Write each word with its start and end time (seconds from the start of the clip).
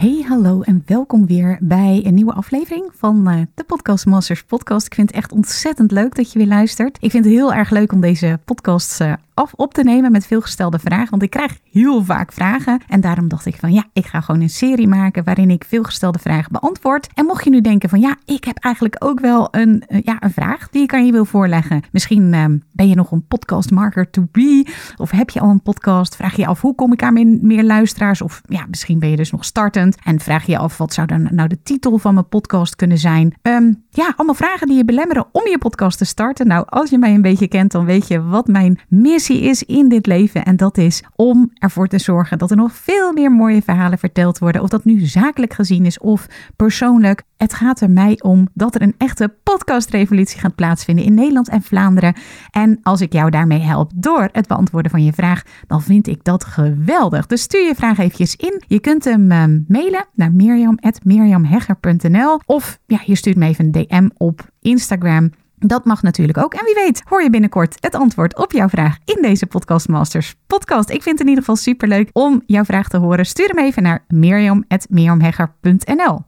Hey, 0.00 0.24
hallo 0.28 0.60
en 0.60 0.82
welkom 0.86 1.26
weer 1.26 1.58
bij 1.60 2.02
een 2.04 2.14
nieuwe 2.14 2.32
aflevering 2.32 2.90
van 2.94 3.28
uh, 3.28 3.40
de 3.54 3.64
Podcast 3.64 4.06
Masters 4.06 4.42
podcast. 4.42 4.86
Ik 4.86 4.94
vind 4.94 5.08
het 5.08 5.16
echt 5.16 5.32
ontzettend 5.32 5.90
leuk 5.90 6.14
dat 6.14 6.32
je 6.32 6.38
weer 6.38 6.48
luistert. 6.48 6.96
Ik 7.00 7.10
vind 7.10 7.24
het 7.24 7.34
heel 7.34 7.52
erg 7.52 7.70
leuk 7.70 7.92
om 7.92 8.00
deze 8.00 8.38
podcast 8.44 9.00
uh, 9.00 9.12
af 9.40 9.52
op 9.56 9.74
te 9.74 9.82
nemen 9.82 10.12
met 10.12 10.26
veel 10.26 10.40
gestelde 10.40 10.78
vragen. 10.78 11.10
Want 11.10 11.22
ik 11.22 11.30
krijg 11.30 11.58
heel 11.70 12.04
vaak 12.04 12.32
vragen. 12.32 12.80
En 12.88 13.00
daarom 13.00 13.28
dacht 13.28 13.46
ik 13.46 13.56
van 13.56 13.72
ja, 13.72 13.84
ik 13.92 14.06
ga 14.06 14.20
gewoon 14.20 14.40
een 14.40 14.50
serie 14.50 14.88
maken 14.88 15.24
waarin 15.24 15.50
ik 15.50 15.64
veel 15.64 15.82
gestelde 15.82 16.18
vragen 16.18 16.52
beantwoord. 16.52 17.08
En 17.14 17.24
mocht 17.24 17.44
je 17.44 17.50
nu 17.50 17.60
denken 17.60 17.88
van 17.88 18.00
ja, 18.00 18.16
ik 18.24 18.44
heb 18.44 18.58
eigenlijk 18.58 18.96
ook 18.98 19.20
wel 19.20 19.48
een, 19.50 19.84
uh, 19.88 20.00
ja, 20.04 20.16
een 20.20 20.32
vraag 20.32 20.68
die 20.70 20.82
ik 20.82 20.94
aan 20.94 21.06
je 21.06 21.12
wil 21.12 21.24
voorleggen. 21.24 21.82
Misschien 21.92 22.32
uh, 22.32 22.44
ben 22.72 22.88
je 22.88 22.94
nog 22.94 23.10
een 23.10 23.26
podcastmarker 23.26 24.10
to 24.10 24.26
be. 24.32 24.66
Of 24.96 25.10
heb 25.10 25.30
je 25.30 25.40
al 25.40 25.50
een 25.50 25.62
podcast? 25.62 26.16
Vraag 26.16 26.36
je 26.36 26.46
af 26.46 26.60
hoe 26.60 26.74
kom 26.74 26.92
ik 26.92 27.02
aan 27.02 27.46
meer, 27.46 27.64
luisteraars? 27.64 28.22
Of 28.22 28.42
ja, 28.44 28.66
misschien 28.68 28.98
ben 28.98 29.10
je 29.10 29.16
dus 29.16 29.30
nog 29.30 29.44
startend. 29.44 29.96
En 30.04 30.20
vraag 30.20 30.46
je 30.46 30.58
af 30.58 30.78
wat 30.78 30.92
zou 30.92 31.06
dan 31.06 31.28
nou 31.30 31.48
de 31.48 31.62
titel 31.62 31.98
van 31.98 32.14
mijn 32.14 32.28
podcast 32.28 32.76
kunnen 32.76 32.98
zijn. 32.98 33.34
Um, 33.42 33.84
ja, 33.92 34.12
allemaal 34.16 34.34
vragen 34.34 34.66
die 34.66 34.76
je 34.76 34.84
belemmeren 34.84 35.26
om 35.32 35.46
je 35.46 35.58
podcast 35.58 35.98
te 35.98 36.04
starten. 36.04 36.46
Nou, 36.46 36.64
als 36.68 36.90
je 36.90 36.98
mij 36.98 37.14
een 37.14 37.22
beetje 37.22 37.48
kent, 37.48 37.72
dan 37.72 37.84
weet 37.84 38.08
je 38.08 38.22
wat 38.22 38.46
mijn 38.46 38.80
missie 38.88 39.40
is 39.40 39.62
in 39.62 39.88
dit 39.88 40.06
leven. 40.06 40.44
En 40.44 40.56
dat 40.56 40.78
is 40.78 41.02
om 41.16 41.50
ervoor 41.54 41.86
te 41.86 41.98
zorgen 41.98 42.38
dat 42.38 42.50
er 42.50 42.56
nog 42.56 42.72
veel 42.72 43.12
meer 43.12 43.32
mooie 43.32 43.62
verhalen 43.62 43.98
verteld 43.98 44.38
worden. 44.38 44.62
Of 44.62 44.68
dat 44.68 44.84
nu 44.84 45.00
zakelijk 45.00 45.52
gezien 45.52 45.86
is 45.86 45.98
of 45.98 46.26
persoonlijk. 46.56 47.22
Het 47.40 47.54
gaat 47.54 47.80
er 47.80 47.90
mij 47.90 48.18
om 48.22 48.48
dat 48.54 48.74
er 48.74 48.82
een 48.82 48.94
echte 48.98 49.34
podcastrevolutie 49.42 50.40
gaat 50.40 50.54
plaatsvinden 50.54 51.04
in 51.04 51.14
Nederland 51.14 51.48
en 51.48 51.62
Vlaanderen. 51.62 52.14
En 52.50 52.78
als 52.82 53.00
ik 53.00 53.12
jou 53.12 53.30
daarmee 53.30 53.58
help 53.58 53.90
door 53.94 54.28
het 54.32 54.46
beantwoorden 54.46 54.90
van 54.90 55.04
je 55.04 55.12
vraag, 55.12 55.42
dan 55.66 55.82
vind 55.82 56.06
ik 56.06 56.24
dat 56.24 56.44
geweldig. 56.44 57.26
Dus 57.26 57.42
stuur 57.42 57.66
je 57.66 57.74
vraag 57.74 57.98
eventjes 57.98 58.36
in. 58.36 58.62
Je 58.66 58.80
kunt 58.80 59.04
hem 59.04 59.32
uh, 59.32 59.44
mailen 59.68 60.06
naar 60.14 60.32
mirjam.mirjamhegger.nl 60.32 62.40
of 62.46 62.78
ja, 62.86 63.00
je 63.04 63.14
stuurt 63.14 63.36
me 63.36 63.46
even 63.46 63.64
een 63.64 63.72
DM 63.72 64.08
op 64.16 64.50
Instagram. 64.60 65.30
Dat 65.58 65.84
mag 65.84 66.02
natuurlijk 66.02 66.38
ook. 66.38 66.54
En 66.54 66.64
wie 66.64 66.74
weet, 66.74 67.02
hoor 67.04 67.22
je 67.22 67.30
binnenkort 67.30 67.76
het 67.80 67.94
antwoord 67.94 68.36
op 68.36 68.52
jouw 68.52 68.68
vraag 68.68 68.96
in 69.04 69.22
deze 69.22 69.46
Podcast 69.46 69.88
Masters 69.88 70.34
podcast. 70.46 70.90
Ik 70.90 71.02
vind 71.02 71.18
het 71.18 71.20
in 71.20 71.28
ieder 71.28 71.44
geval 71.44 71.56
superleuk 71.56 72.10
om 72.12 72.42
jouw 72.46 72.64
vraag 72.64 72.88
te 72.88 72.96
horen. 72.96 73.26
Stuur 73.26 73.48
hem 73.48 73.58
even 73.58 73.82
naar 73.82 74.04
mirjam.mirjamhegger.nl 74.08 76.24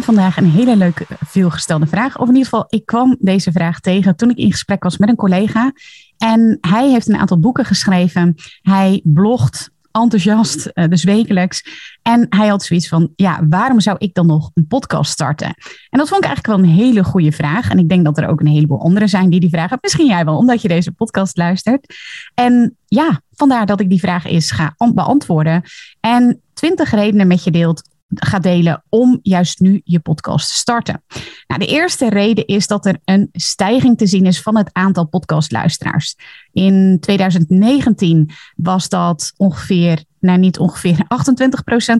Vandaag 0.00 0.36
een 0.36 0.50
hele 0.50 0.76
leuke, 0.76 1.06
veelgestelde 1.26 1.86
vraag. 1.86 2.18
Of 2.18 2.28
in 2.28 2.34
ieder 2.34 2.50
geval, 2.50 2.66
ik 2.68 2.86
kwam 2.86 3.16
deze 3.18 3.52
vraag 3.52 3.80
tegen 3.80 4.16
toen 4.16 4.30
ik 4.30 4.36
in 4.36 4.50
gesprek 4.50 4.82
was 4.82 4.98
met 4.98 5.08
een 5.08 5.16
collega. 5.16 5.72
En 6.18 6.58
hij 6.60 6.90
heeft 6.90 7.08
een 7.08 7.16
aantal 7.16 7.38
boeken 7.38 7.64
geschreven. 7.64 8.34
Hij 8.62 9.00
blogt 9.04 9.70
enthousiast, 9.90 10.70
dus 10.88 11.04
wekelijks. 11.04 11.64
En 12.02 12.26
hij 12.28 12.48
had 12.48 12.62
zoiets 12.62 12.88
van, 12.88 13.12
ja, 13.16 13.46
waarom 13.48 13.80
zou 13.80 13.96
ik 13.98 14.14
dan 14.14 14.26
nog 14.26 14.50
een 14.54 14.66
podcast 14.66 15.12
starten? 15.12 15.54
En 15.90 15.98
dat 15.98 16.08
vond 16.08 16.24
ik 16.24 16.30
eigenlijk 16.30 16.46
wel 16.46 16.58
een 16.58 16.76
hele 16.76 17.04
goede 17.04 17.32
vraag. 17.32 17.70
En 17.70 17.78
ik 17.78 17.88
denk 17.88 18.04
dat 18.04 18.18
er 18.18 18.28
ook 18.28 18.40
een 18.40 18.46
heleboel 18.46 18.80
anderen 18.80 19.08
zijn 19.08 19.30
die 19.30 19.40
die 19.40 19.50
vragen. 19.50 19.78
Misschien 19.80 20.06
jij 20.06 20.24
wel, 20.24 20.36
omdat 20.36 20.62
je 20.62 20.68
deze 20.68 20.92
podcast 20.92 21.36
luistert. 21.36 21.94
En 22.34 22.76
ja, 22.86 23.20
vandaar 23.32 23.66
dat 23.66 23.80
ik 23.80 23.88
die 23.88 24.00
vraag 24.00 24.24
eens 24.24 24.50
ga 24.50 24.74
beantwoorden. 24.94 25.62
En 26.00 26.40
twintig 26.54 26.90
redenen 26.90 27.26
met 27.26 27.44
je 27.44 27.50
deelt 27.50 27.90
gaat 28.14 28.42
delen 28.42 28.84
om 28.88 29.18
juist 29.22 29.60
nu 29.60 29.80
je 29.84 30.00
podcast 30.00 30.48
te 30.48 30.54
starten. 30.54 31.02
Nou, 31.46 31.60
de 31.60 31.66
eerste 31.66 32.08
reden 32.08 32.46
is 32.46 32.66
dat 32.66 32.86
er 32.86 32.98
een 33.04 33.28
stijging 33.32 33.98
te 33.98 34.06
zien 34.06 34.26
is 34.26 34.42
van 34.42 34.56
het 34.56 34.70
aantal 34.72 35.06
podcastluisteraars. 35.06 36.16
In 36.52 36.96
2019 37.00 38.30
was 38.56 38.88
dat 38.88 39.32
ongeveer 39.36 40.04
nou 40.22 40.38
niet 40.38 40.58
ongeveer 40.58 40.96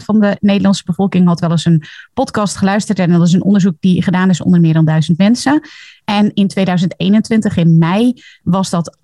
28% 0.01 0.05
van 0.05 0.21
de 0.21 0.37
Nederlandse 0.41 0.85
bevolking 0.85 1.27
had 1.27 1.41
wel 1.41 1.51
eens 1.51 1.65
een 1.65 1.83
podcast 2.15 2.57
geluisterd. 2.57 2.99
En 2.99 3.11
dat 3.11 3.27
is 3.27 3.33
een 3.33 3.45
onderzoek 3.45 3.77
die 3.81 4.03
gedaan 4.03 4.31
is 4.31 4.43
onder 4.43 4.61
meer 4.61 4.73
dan 4.73 4.85
duizend 4.85 5.19
mensen. 5.19 5.61
En 6.05 6.35
in 6.35 6.49
2021, 6.49 7.57
in 7.57 7.79
mei, 7.79 8.23
was 8.43 8.71
dat 8.71 8.97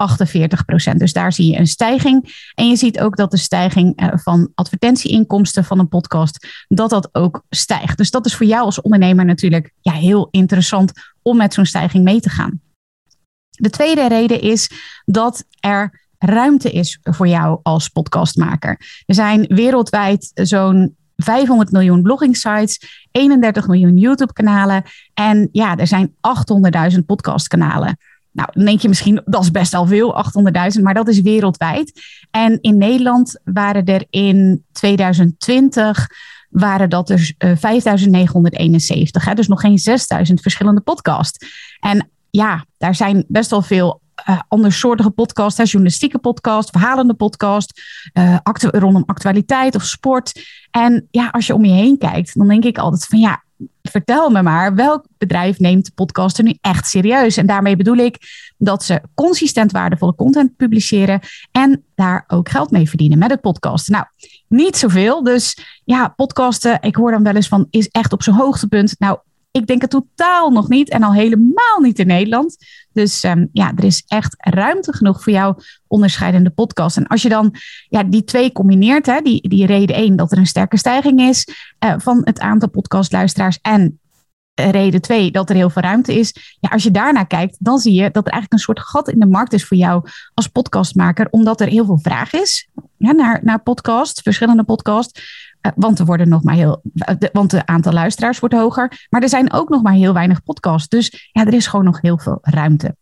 48%. 0.92 0.96
Dus 0.96 1.12
daar 1.12 1.32
zie 1.32 1.50
je 1.50 1.58
een 1.58 1.66
stijging. 1.66 2.50
En 2.54 2.68
je 2.68 2.76
ziet 2.76 3.00
ook 3.00 3.16
dat 3.16 3.30
de 3.30 3.36
stijging 3.36 3.96
eh, 3.96 4.08
van 4.14 4.50
advertentieinkomsten 4.54 5.64
van 5.64 5.78
een 5.78 5.88
podcast, 5.88 6.64
dat 6.68 6.90
dat 6.90 7.08
ook 7.12 7.42
stijgt. 7.50 7.96
Dus 7.96 8.10
dat 8.10 8.26
is 8.26 8.34
voor 8.34 8.46
jou 8.46 8.64
als 8.64 8.80
ondernemer 8.80 9.24
natuurlijk 9.24 9.72
ja, 9.80 9.92
heel 9.92 10.28
interessant 10.30 10.92
om 11.22 11.36
met 11.36 11.54
zo'n 11.54 11.66
stijging 11.66 12.04
mee 12.04 12.20
te 12.20 12.30
gaan. 12.30 12.60
De 13.50 13.70
tweede 13.70 14.08
reden 14.08 14.40
is 14.40 14.70
dat 15.04 15.44
er 15.60 16.06
ruimte 16.18 16.70
is 16.70 16.98
voor 17.02 17.28
jou 17.28 17.60
als 17.62 17.88
podcastmaker. 17.88 19.02
Er 19.06 19.14
zijn 19.14 19.46
wereldwijd 19.46 20.30
zo'n 20.34 20.96
500 21.22 21.72
miljoen 21.72 22.02
blogging 22.02 22.36
sites, 22.36 23.06
31 23.10 23.66
miljoen 23.66 23.96
YouTube-kanalen 23.96 24.82
en 25.14 25.48
ja, 25.52 25.76
er 25.76 25.86
zijn 25.86 26.14
800.000 26.92 26.98
podcastkanalen. 27.06 27.98
Nou, 28.32 28.48
dan 28.52 28.64
denk 28.64 28.80
je 28.80 28.88
misschien, 28.88 29.22
dat 29.24 29.42
is 29.42 29.50
best 29.50 29.74
al 29.74 29.86
veel, 29.86 30.24
800.000, 30.76 30.82
maar 30.82 30.94
dat 30.94 31.08
is 31.08 31.20
wereldwijd. 31.20 31.92
En 32.30 32.58
in 32.60 32.78
Nederland 32.78 33.40
waren 33.44 33.84
er 33.84 34.04
in 34.10 34.64
2020 34.72 36.06
waren 36.48 36.90
dat 36.90 37.06
dus 37.06 37.34
uh, 37.38 37.56
5971. 37.56 39.24
Hè? 39.24 39.34
Dus 39.34 39.48
nog 39.48 39.60
geen 39.60 39.78
6000 39.78 40.40
verschillende 40.40 40.80
podcasts. 40.80 41.46
En 41.80 42.10
ja, 42.30 42.64
daar 42.78 42.94
zijn 42.94 43.24
best 43.28 43.50
wel 43.50 43.62
veel 43.62 44.00
uh, 44.26 44.40
andersoortige 44.48 45.10
podcast, 45.10 45.56
journalistieke 45.56 46.18
podcast, 46.18 46.70
verhalende 46.70 47.14
podcast, 47.14 47.82
uh, 48.12 48.36
rondom 48.60 49.02
actualiteit 49.06 49.74
of 49.74 49.84
sport. 49.84 50.42
En 50.70 51.08
ja, 51.10 51.28
als 51.28 51.46
je 51.46 51.54
om 51.54 51.64
je 51.64 51.72
heen 51.72 51.98
kijkt, 51.98 52.38
dan 52.38 52.48
denk 52.48 52.64
ik 52.64 52.78
altijd 52.78 53.06
van 53.06 53.18
ja, 53.18 53.42
vertel 53.82 54.30
me 54.30 54.42
maar, 54.42 54.74
welk 54.74 55.04
bedrijf 55.18 55.58
neemt 55.58 55.94
podcasten 55.94 56.44
nu 56.44 56.54
echt 56.60 56.86
serieus? 56.86 57.36
En 57.36 57.46
daarmee 57.46 57.76
bedoel 57.76 57.96
ik 57.96 58.16
dat 58.58 58.84
ze 58.84 59.02
consistent 59.14 59.72
waardevolle 59.72 60.14
content 60.14 60.56
publiceren 60.56 61.20
en 61.52 61.84
daar 61.94 62.24
ook 62.26 62.48
geld 62.48 62.70
mee 62.70 62.88
verdienen 62.88 63.18
met 63.18 63.30
het 63.30 63.40
podcasten. 63.40 63.92
Nou, 63.92 64.06
niet 64.48 64.76
zoveel. 64.76 65.22
Dus 65.22 65.58
ja, 65.84 66.08
podcasten, 66.08 66.78
ik 66.80 66.96
hoor 66.96 67.10
dan 67.10 67.22
wel 67.22 67.34
eens 67.34 67.48
van, 67.48 67.66
is 67.70 67.88
echt 67.88 68.12
op 68.12 68.22
zijn 68.22 68.36
hoogtepunt. 68.36 68.94
Nou, 68.98 69.18
ik 69.50 69.66
denk 69.66 69.80
het 69.80 69.90
totaal 69.90 70.50
nog 70.50 70.68
niet 70.68 70.88
en 70.88 71.02
al 71.02 71.12
helemaal 71.12 71.80
niet 71.80 71.98
in 71.98 72.06
Nederland. 72.06 72.56
Dus 72.92 73.24
um, 73.24 73.48
ja, 73.52 73.72
er 73.76 73.84
is 73.84 74.04
echt 74.06 74.34
ruimte 74.38 74.92
genoeg 74.92 75.22
voor 75.22 75.32
jouw 75.32 75.56
onderscheidende 75.86 76.50
podcast. 76.50 76.96
En 76.96 77.06
als 77.06 77.22
je 77.22 77.28
dan 77.28 77.54
ja, 77.88 78.02
die 78.02 78.24
twee 78.24 78.52
combineert, 78.52 79.06
hè, 79.06 79.20
die, 79.20 79.48
die 79.48 79.66
reden 79.66 79.96
één, 79.96 80.16
dat 80.16 80.32
er 80.32 80.38
een 80.38 80.46
sterke 80.46 80.76
stijging 80.76 81.20
is 81.20 81.48
uh, 81.84 81.94
van 81.98 82.20
het 82.24 82.40
aantal 82.40 82.68
podcastluisteraars 82.68 83.58
en 83.62 84.00
reden 84.54 85.00
twee, 85.00 85.30
dat 85.30 85.50
er 85.50 85.56
heel 85.56 85.70
veel 85.70 85.82
ruimte 85.82 86.14
is. 86.14 86.56
Ja, 86.60 86.68
als 86.68 86.82
je 86.82 86.90
daarnaar 86.90 87.26
kijkt, 87.26 87.56
dan 87.58 87.78
zie 87.78 87.92
je 87.92 88.10
dat 88.10 88.26
er 88.26 88.32
eigenlijk 88.32 88.52
een 88.52 88.58
soort 88.58 88.80
gat 88.80 89.08
in 89.08 89.18
de 89.18 89.26
markt 89.26 89.52
is 89.52 89.64
voor 89.64 89.76
jou 89.76 90.08
als 90.34 90.48
podcastmaker, 90.48 91.26
omdat 91.30 91.60
er 91.60 91.68
heel 91.68 91.84
veel 91.84 91.98
vraag 91.98 92.32
is 92.32 92.68
ja, 92.98 93.12
naar, 93.12 93.40
naar 93.42 93.62
podcast, 93.62 94.22
verschillende 94.22 94.64
podcasts. 94.64 95.47
Want 95.76 95.98
er 95.98 96.04
worden 96.04 96.28
nog 96.28 96.42
maar 96.42 96.54
heel, 96.54 96.82
want 97.32 97.52
het 97.52 97.66
aantal 97.66 97.92
luisteraars 97.92 98.38
wordt 98.38 98.54
hoger. 98.54 99.06
Maar 99.10 99.22
er 99.22 99.28
zijn 99.28 99.52
ook 99.52 99.68
nog 99.68 99.82
maar 99.82 99.92
heel 99.92 100.12
weinig 100.12 100.42
podcasts. 100.42 100.88
Dus 100.88 101.30
ja, 101.32 101.46
er 101.46 101.54
is 101.54 101.66
gewoon 101.66 101.84
nog 101.84 102.00
heel 102.00 102.18
veel 102.18 102.38
ruimte. 102.40 102.96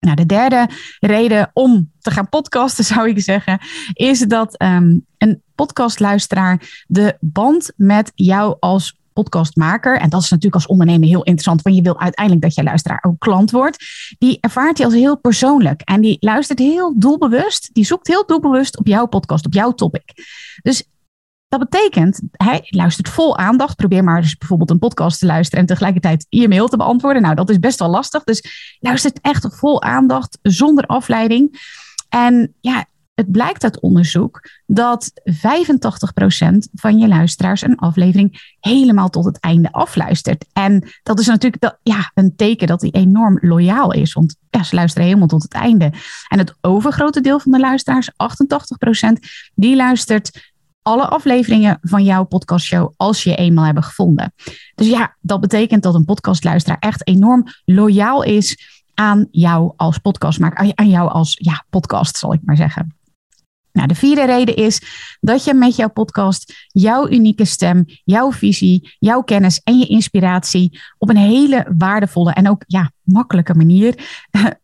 Nou, 0.00 0.16
de 0.16 0.26
derde 0.26 0.68
reden 1.00 1.50
om 1.52 1.92
te 2.00 2.10
gaan 2.10 2.28
podcasten, 2.28 2.84
zou 2.94 3.08
ik 3.08 3.20
zeggen, 3.20 3.58
is 3.92 4.20
dat 4.20 4.62
um, 4.62 5.06
een 5.18 5.42
podcastluisteraar 5.54 6.84
de 6.86 7.16
band 7.20 7.72
met 7.76 8.12
jou 8.14 8.56
als 8.60 8.98
podcastmaker, 9.12 9.98
en 9.98 10.08
dat 10.08 10.22
is 10.22 10.30
natuurlijk 10.30 10.54
als 10.54 10.66
ondernemer 10.66 11.08
heel 11.08 11.22
interessant, 11.22 11.62
want 11.62 11.76
je 11.76 11.82
wil 11.82 12.00
uiteindelijk 12.00 12.44
dat 12.44 12.54
je 12.54 12.62
luisteraar 12.62 13.04
ook 13.06 13.18
klant 13.18 13.50
wordt, 13.50 13.84
die 14.18 14.38
ervaart 14.40 14.76
hij 14.76 14.86
als 14.86 14.94
heel 14.94 15.18
persoonlijk 15.18 15.80
en 15.80 16.00
die 16.00 16.16
luistert 16.20 16.58
heel 16.58 16.98
doelbewust, 16.98 17.70
die 17.72 17.84
zoekt 17.84 18.06
heel 18.06 18.26
doelbewust 18.26 18.78
op 18.78 18.86
jouw 18.86 19.06
podcast, 19.06 19.46
op 19.46 19.54
jouw 19.54 19.72
topic. 19.72 20.12
Dus 20.62 20.88
betekent, 21.58 22.20
hij 22.30 22.66
luistert 22.68 23.08
vol 23.08 23.38
aandacht. 23.38 23.76
Probeer 23.76 24.04
maar 24.04 24.20
dus 24.20 24.36
bijvoorbeeld 24.36 24.70
een 24.70 24.78
podcast 24.78 25.18
te 25.18 25.26
luisteren 25.26 25.60
en 25.60 25.66
tegelijkertijd 25.66 26.26
je 26.28 26.48
mail 26.48 26.68
te 26.68 26.76
beantwoorden. 26.76 27.22
Nou, 27.22 27.34
dat 27.34 27.50
is 27.50 27.58
best 27.58 27.78
wel 27.78 27.88
lastig. 27.88 28.24
Dus 28.24 28.76
luistert 28.80 29.20
echt 29.20 29.48
vol 29.50 29.82
aandacht, 29.82 30.38
zonder 30.42 30.86
afleiding. 30.86 31.74
En 32.08 32.54
ja, 32.60 32.84
het 33.16 33.30
blijkt 33.30 33.64
uit 33.64 33.80
onderzoek 33.80 34.48
dat 34.66 35.12
85% 35.30 35.32
van 36.72 36.98
je 36.98 37.08
luisteraars 37.08 37.62
een 37.62 37.76
aflevering 37.76 38.54
helemaal 38.60 39.08
tot 39.08 39.24
het 39.24 39.40
einde 39.40 39.72
afluistert. 39.72 40.44
En 40.52 40.88
dat 41.02 41.18
is 41.18 41.26
natuurlijk 41.26 41.76
ja, 41.82 42.10
een 42.14 42.36
teken 42.36 42.66
dat 42.66 42.80
hij 42.80 42.90
enorm 42.90 43.38
loyaal 43.40 43.92
is. 43.92 44.12
Want 44.12 44.36
ja, 44.50 44.62
ze 44.62 44.74
luisteren 44.74 45.06
helemaal 45.06 45.28
tot 45.28 45.42
het 45.42 45.52
einde. 45.52 45.92
En 46.28 46.38
het 46.38 46.54
overgrote 46.60 47.20
deel 47.20 47.40
van 47.40 47.52
de 47.52 47.58
luisteraars, 47.58 48.10
88%, 48.10 48.14
die 49.54 49.76
luistert 49.76 50.54
alle 50.86 51.08
afleveringen 51.08 51.78
van 51.82 52.04
jouw 52.04 52.24
podcastshow 52.24 52.92
als 52.96 53.22
je 53.22 53.34
eenmaal 53.34 53.64
hebben 53.64 53.82
gevonden. 53.82 54.32
Dus 54.74 54.86
ja, 54.86 55.16
dat 55.20 55.40
betekent 55.40 55.82
dat 55.82 55.94
een 55.94 56.04
podcastluisteraar 56.04 56.78
echt 56.78 57.06
enorm 57.06 57.44
loyaal 57.64 58.22
is 58.22 58.80
aan 58.94 59.28
jou 59.30 59.72
als 59.76 59.98
podcastmaker, 59.98 60.72
aan 60.74 60.88
jou 60.88 61.10
als 61.10 61.36
ja, 61.40 61.64
podcast, 61.70 62.16
zal 62.16 62.32
ik 62.32 62.40
maar 62.44 62.56
zeggen. 62.56 62.96
Nou, 63.72 63.88
de 63.88 63.94
vierde 63.94 64.26
reden 64.26 64.56
is 64.56 64.82
dat 65.20 65.44
je 65.44 65.54
met 65.54 65.76
jouw 65.76 65.90
podcast 65.90 66.66
jouw 66.68 67.08
unieke 67.08 67.44
stem, 67.44 67.84
jouw 68.04 68.32
visie, 68.32 68.96
jouw 68.98 69.22
kennis 69.22 69.60
en 69.64 69.78
je 69.78 69.86
inspiratie 69.86 70.80
op 70.98 71.08
een 71.08 71.16
hele 71.16 71.74
waardevolle 71.78 72.32
en 72.32 72.48
ook 72.48 72.62
ja, 72.66 72.90
makkelijke 73.02 73.54
manier 73.54 73.94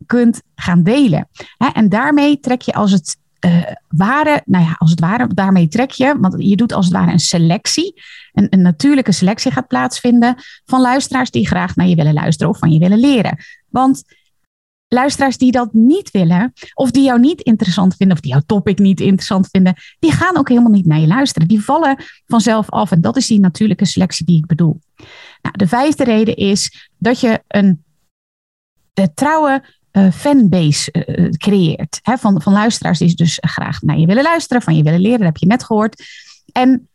kunt 0.05 0.41
gaan 0.55 0.83
delen. 0.83 1.29
En 1.73 1.89
daarmee 1.89 2.39
trek 2.39 2.61
je 2.61 2.73
als 2.73 2.91
het 2.91 3.21
uh, 3.45 3.63
ware, 3.87 4.41
nou 4.45 4.63
ja, 4.65 4.75
als 4.77 4.89
het 4.89 4.99
ware, 4.99 5.27
daarmee 5.27 5.67
trek 5.67 5.91
je, 5.91 6.15
want 6.19 6.35
je 6.37 6.55
doet 6.55 6.73
als 6.73 6.85
het 6.85 6.93
ware 6.93 7.11
een 7.11 7.19
selectie, 7.19 8.01
een, 8.33 8.47
een 8.49 8.61
natuurlijke 8.61 9.11
selectie 9.11 9.51
gaat 9.51 9.67
plaatsvinden 9.67 10.35
van 10.65 10.81
luisteraars 10.81 11.31
die 11.31 11.47
graag 11.47 11.75
naar 11.75 11.87
je 11.87 11.95
willen 11.95 12.13
luisteren 12.13 12.51
of 12.51 12.59
van 12.59 12.71
je 12.71 12.79
willen 12.79 12.99
leren. 12.99 13.37
Want 13.69 14.03
luisteraars 14.87 15.37
die 15.37 15.51
dat 15.51 15.73
niet 15.73 16.11
willen, 16.11 16.53
of 16.73 16.91
die 16.91 17.03
jou 17.03 17.19
niet 17.19 17.41
interessant 17.41 17.95
vinden, 17.95 18.15
of 18.15 18.21
die 18.21 18.31
jouw 18.31 18.41
topic 18.45 18.79
niet 18.79 18.99
interessant 18.99 19.47
vinden, 19.51 19.75
die 19.99 20.11
gaan 20.11 20.37
ook 20.37 20.49
helemaal 20.49 20.71
niet 20.71 20.85
naar 20.85 20.99
je 20.99 21.07
luisteren. 21.07 21.47
Die 21.47 21.63
vallen 21.63 22.03
vanzelf 22.25 22.69
af. 22.69 22.91
En 22.91 23.01
dat 23.01 23.17
is 23.17 23.27
die 23.27 23.39
natuurlijke 23.39 23.85
selectie 23.85 24.25
die 24.25 24.37
ik 24.37 24.45
bedoel. 24.45 24.79
Nou, 25.41 25.57
de 25.57 25.67
vijfde 25.67 26.03
reden 26.03 26.35
is 26.35 26.89
dat 26.97 27.19
je 27.19 27.43
een 27.47 27.83
de 28.93 29.13
trouwe 29.13 29.63
uh, 29.93 30.11
fanbase 30.11 31.05
uh, 31.07 31.29
creëert. 31.29 31.99
Hè, 32.01 32.17
van, 32.17 32.41
van 32.41 32.53
luisteraars 32.53 32.99
die 32.99 33.15
dus 33.15 33.37
graag 33.41 33.81
naar 33.81 33.97
je 33.97 34.05
willen 34.05 34.23
luisteren, 34.23 34.61
van 34.61 34.75
je 34.75 34.83
willen 34.83 34.99
leren, 34.99 35.17
dat 35.17 35.27
heb 35.27 35.37
je 35.37 35.45
net 35.45 35.63
gehoord. 35.63 36.03
En 36.51 36.87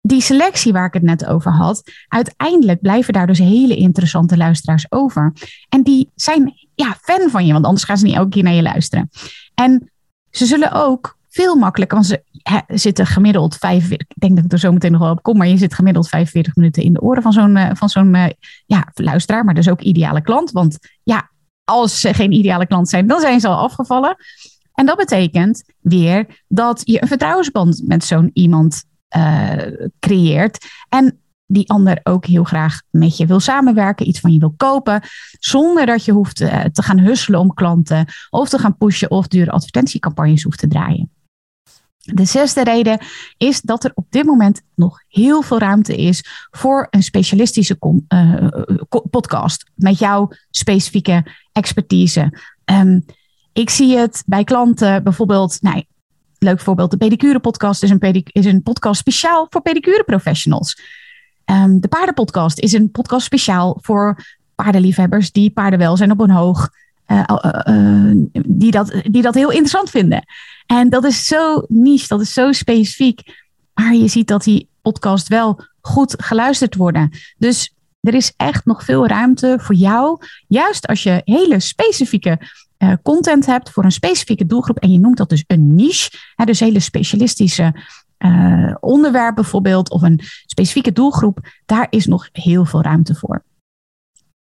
die 0.00 0.20
selectie 0.20 0.72
waar 0.72 0.86
ik 0.86 0.92
het 0.92 1.02
net 1.02 1.26
over 1.26 1.52
had, 1.52 1.82
uiteindelijk 2.08 2.80
blijven 2.80 3.12
daar 3.12 3.26
dus 3.26 3.38
hele 3.38 3.76
interessante 3.76 4.36
luisteraars 4.36 4.86
over. 4.88 5.32
En 5.68 5.82
die 5.82 6.10
zijn 6.14 6.54
ja, 6.74 6.96
fan 7.00 7.30
van 7.30 7.46
je, 7.46 7.52
want 7.52 7.64
anders 7.64 7.84
gaan 7.84 7.98
ze 7.98 8.04
niet 8.04 8.14
elke 8.14 8.28
keer 8.28 8.42
naar 8.42 8.52
je 8.52 8.62
luisteren. 8.62 9.10
En 9.54 9.90
ze 10.30 10.46
zullen 10.46 10.72
ook 10.72 11.18
veel 11.28 11.56
makkelijker, 11.56 11.96
want 11.96 12.08
ze 12.08 12.22
zitten 12.66 13.06
gemiddeld 13.06 13.56
45, 13.56 14.08
ik 14.08 14.20
denk 14.20 14.36
dat 14.36 14.44
ik 14.44 14.52
er 14.52 14.58
zo 14.58 14.72
meteen 14.72 14.92
nog 14.92 15.00
wel 15.00 15.10
op 15.10 15.22
kom, 15.22 15.36
maar 15.36 15.46
je 15.46 15.56
zit 15.56 15.74
gemiddeld 15.74 16.08
45 16.08 16.56
minuten 16.56 16.82
in 16.82 16.92
de 16.92 17.00
oren 17.00 17.22
van 17.22 17.32
zo'n 17.32 17.58
van 17.72 17.88
zo'n 17.88 18.16
ja, 18.66 18.88
luisteraar, 18.94 19.44
maar 19.44 19.54
dus 19.54 19.68
ook 19.68 19.80
ideale 19.80 20.22
klant. 20.22 20.50
Want 20.50 20.78
ja, 21.02 21.30
als 21.64 22.00
ze 22.00 22.14
geen 22.14 22.32
ideale 22.32 22.66
klant 22.66 22.88
zijn, 22.88 23.06
dan 23.06 23.20
zijn 23.20 23.40
ze 23.40 23.48
al 23.48 23.62
afgevallen. 23.62 24.16
En 24.74 24.86
dat 24.86 24.96
betekent 24.96 25.64
weer 25.80 26.42
dat 26.48 26.82
je 26.84 27.02
een 27.02 27.08
vertrouwensband 27.08 27.82
met 27.86 28.04
zo'n 28.04 28.30
iemand 28.32 28.84
uh, 29.16 29.52
creëert. 29.98 30.66
En 30.88 31.18
die 31.46 31.70
ander 31.70 32.00
ook 32.02 32.26
heel 32.26 32.44
graag 32.44 32.80
met 32.90 33.16
je 33.16 33.26
wil 33.26 33.40
samenwerken, 33.40 34.08
iets 34.08 34.20
van 34.20 34.32
je 34.32 34.38
wil 34.38 34.54
kopen, 34.56 35.02
zonder 35.38 35.86
dat 35.86 36.04
je 36.04 36.12
hoeft 36.12 36.40
eh, 36.40 36.60
te 36.60 36.82
gaan 36.82 36.98
husselen 36.98 37.40
om 37.40 37.54
klanten 37.54 38.06
of 38.30 38.48
te 38.48 38.58
gaan 38.58 38.76
pushen 38.76 39.10
of 39.10 39.28
dure 39.28 39.50
advertentiecampagnes 39.50 40.42
hoeft 40.42 40.58
te 40.58 40.68
draaien. 40.68 41.10
De 42.12 42.24
zesde 42.24 42.64
reden 42.64 42.98
is 43.36 43.60
dat 43.60 43.84
er 43.84 43.92
op 43.94 44.06
dit 44.10 44.24
moment 44.24 44.62
nog 44.74 45.02
heel 45.08 45.42
veel 45.42 45.58
ruimte 45.58 45.96
is 45.96 46.48
voor 46.50 46.86
een 46.90 47.02
specialistische 47.02 47.76
uh, 48.08 48.48
podcast 49.10 49.70
met 49.74 49.98
jouw 49.98 50.30
specifieke 50.50 51.26
expertise. 51.52 52.38
Um, 52.64 53.04
ik 53.52 53.70
zie 53.70 53.96
het 53.96 54.22
bij 54.26 54.44
klanten 54.44 55.02
bijvoorbeeld, 55.02 55.62
nou, 55.62 55.84
leuk 56.38 56.60
voorbeeld, 56.60 56.90
de 56.90 56.96
Pedicure 56.96 57.40
Podcast 57.40 57.82
is 57.82 57.90
een, 57.90 58.24
is 58.32 58.44
een 58.44 58.62
podcast 58.62 59.00
speciaal 59.00 59.46
voor 59.50 59.62
pedicure 59.62 60.04
professionals. 60.04 60.80
Um, 61.44 61.80
de 61.80 61.88
Paardenpodcast 61.88 62.58
is 62.58 62.72
een 62.72 62.90
podcast 62.90 63.24
speciaal 63.24 63.78
voor 63.80 64.24
paardenliefhebbers 64.54 65.32
die 65.32 65.50
paardenwelzijn 65.50 66.10
op 66.10 66.20
een 66.20 66.30
hoog, 66.30 66.70
die, 68.46 68.70
dat, 68.70 69.02
die 69.10 69.22
dat 69.22 69.34
heel 69.34 69.50
interessant 69.50 69.90
vinden. 69.90 70.24
En 70.66 70.88
dat 70.88 71.04
is 71.04 71.26
zo 71.26 71.64
niche, 71.68 72.08
dat 72.08 72.20
is 72.20 72.32
zo 72.32 72.52
specifiek. 72.52 73.20
Maar 73.74 73.94
je 73.94 74.08
ziet 74.08 74.28
dat 74.28 74.44
die 74.44 74.68
podcast 74.82 75.28
wel 75.28 75.64
goed 75.80 76.14
geluisterd 76.22 76.74
worden. 76.74 77.10
Dus 77.38 77.74
er 78.00 78.14
is 78.14 78.32
echt 78.36 78.64
nog 78.64 78.84
veel 78.84 79.06
ruimte 79.06 79.56
voor 79.60 79.74
jou. 79.74 80.18
Juist 80.46 80.86
als 80.86 81.02
je 81.02 81.20
hele 81.24 81.60
specifieke 81.60 82.38
content 83.02 83.46
hebt 83.46 83.70
voor 83.70 83.84
een 83.84 83.92
specifieke 83.92 84.46
doelgroep. 84.46 84.78
En 84.78 84.92
je 84.92 84.98
noemt 84.98 85.16
dat 85.16 85.28
dus 85.28 85.44
een 85.46 85.74
niche. 85.74 86.10
Hè, 86.34 86.44
dus 86.44 86.60
hele 86.60 86.80
specialistische 86.80 87.74
uh, 88.18 88.74
onderwerp 88.80 89.34
bijvoorbeeld. 89.34 89.90
Of 89.90 90.02
een 90.02 90.20
specifieke 90.46 90.92
doelgroep. 90.92 91.38
Daar 91.66 91.86
is 91.90 92.06
nog 92.06 92.28
heel 92.32 92.64
veel 92.64 92.82
ruimte 92.82 93.14
voor. 93.14 93.42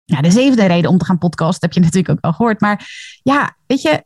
Nou, 0.05 0.21
de 0.21 0.31
zevende 0.31 0.65
reden 0.65 0.89
om 0.89 0.97
te 0.97 1.05
gaan 1.05 1.17
podcasten 1.17 1.67
heb 1.67 1.73
je 1.73 1.83
natuurlijk 1.83 2.09
ook 2.09 2.23
al 2.23 2.33
gehoord. 2.33 2.61
Maar 2.61 2.89
ja, 3.23 3.55
weet 3.67 3.81
je, 3.81 4.03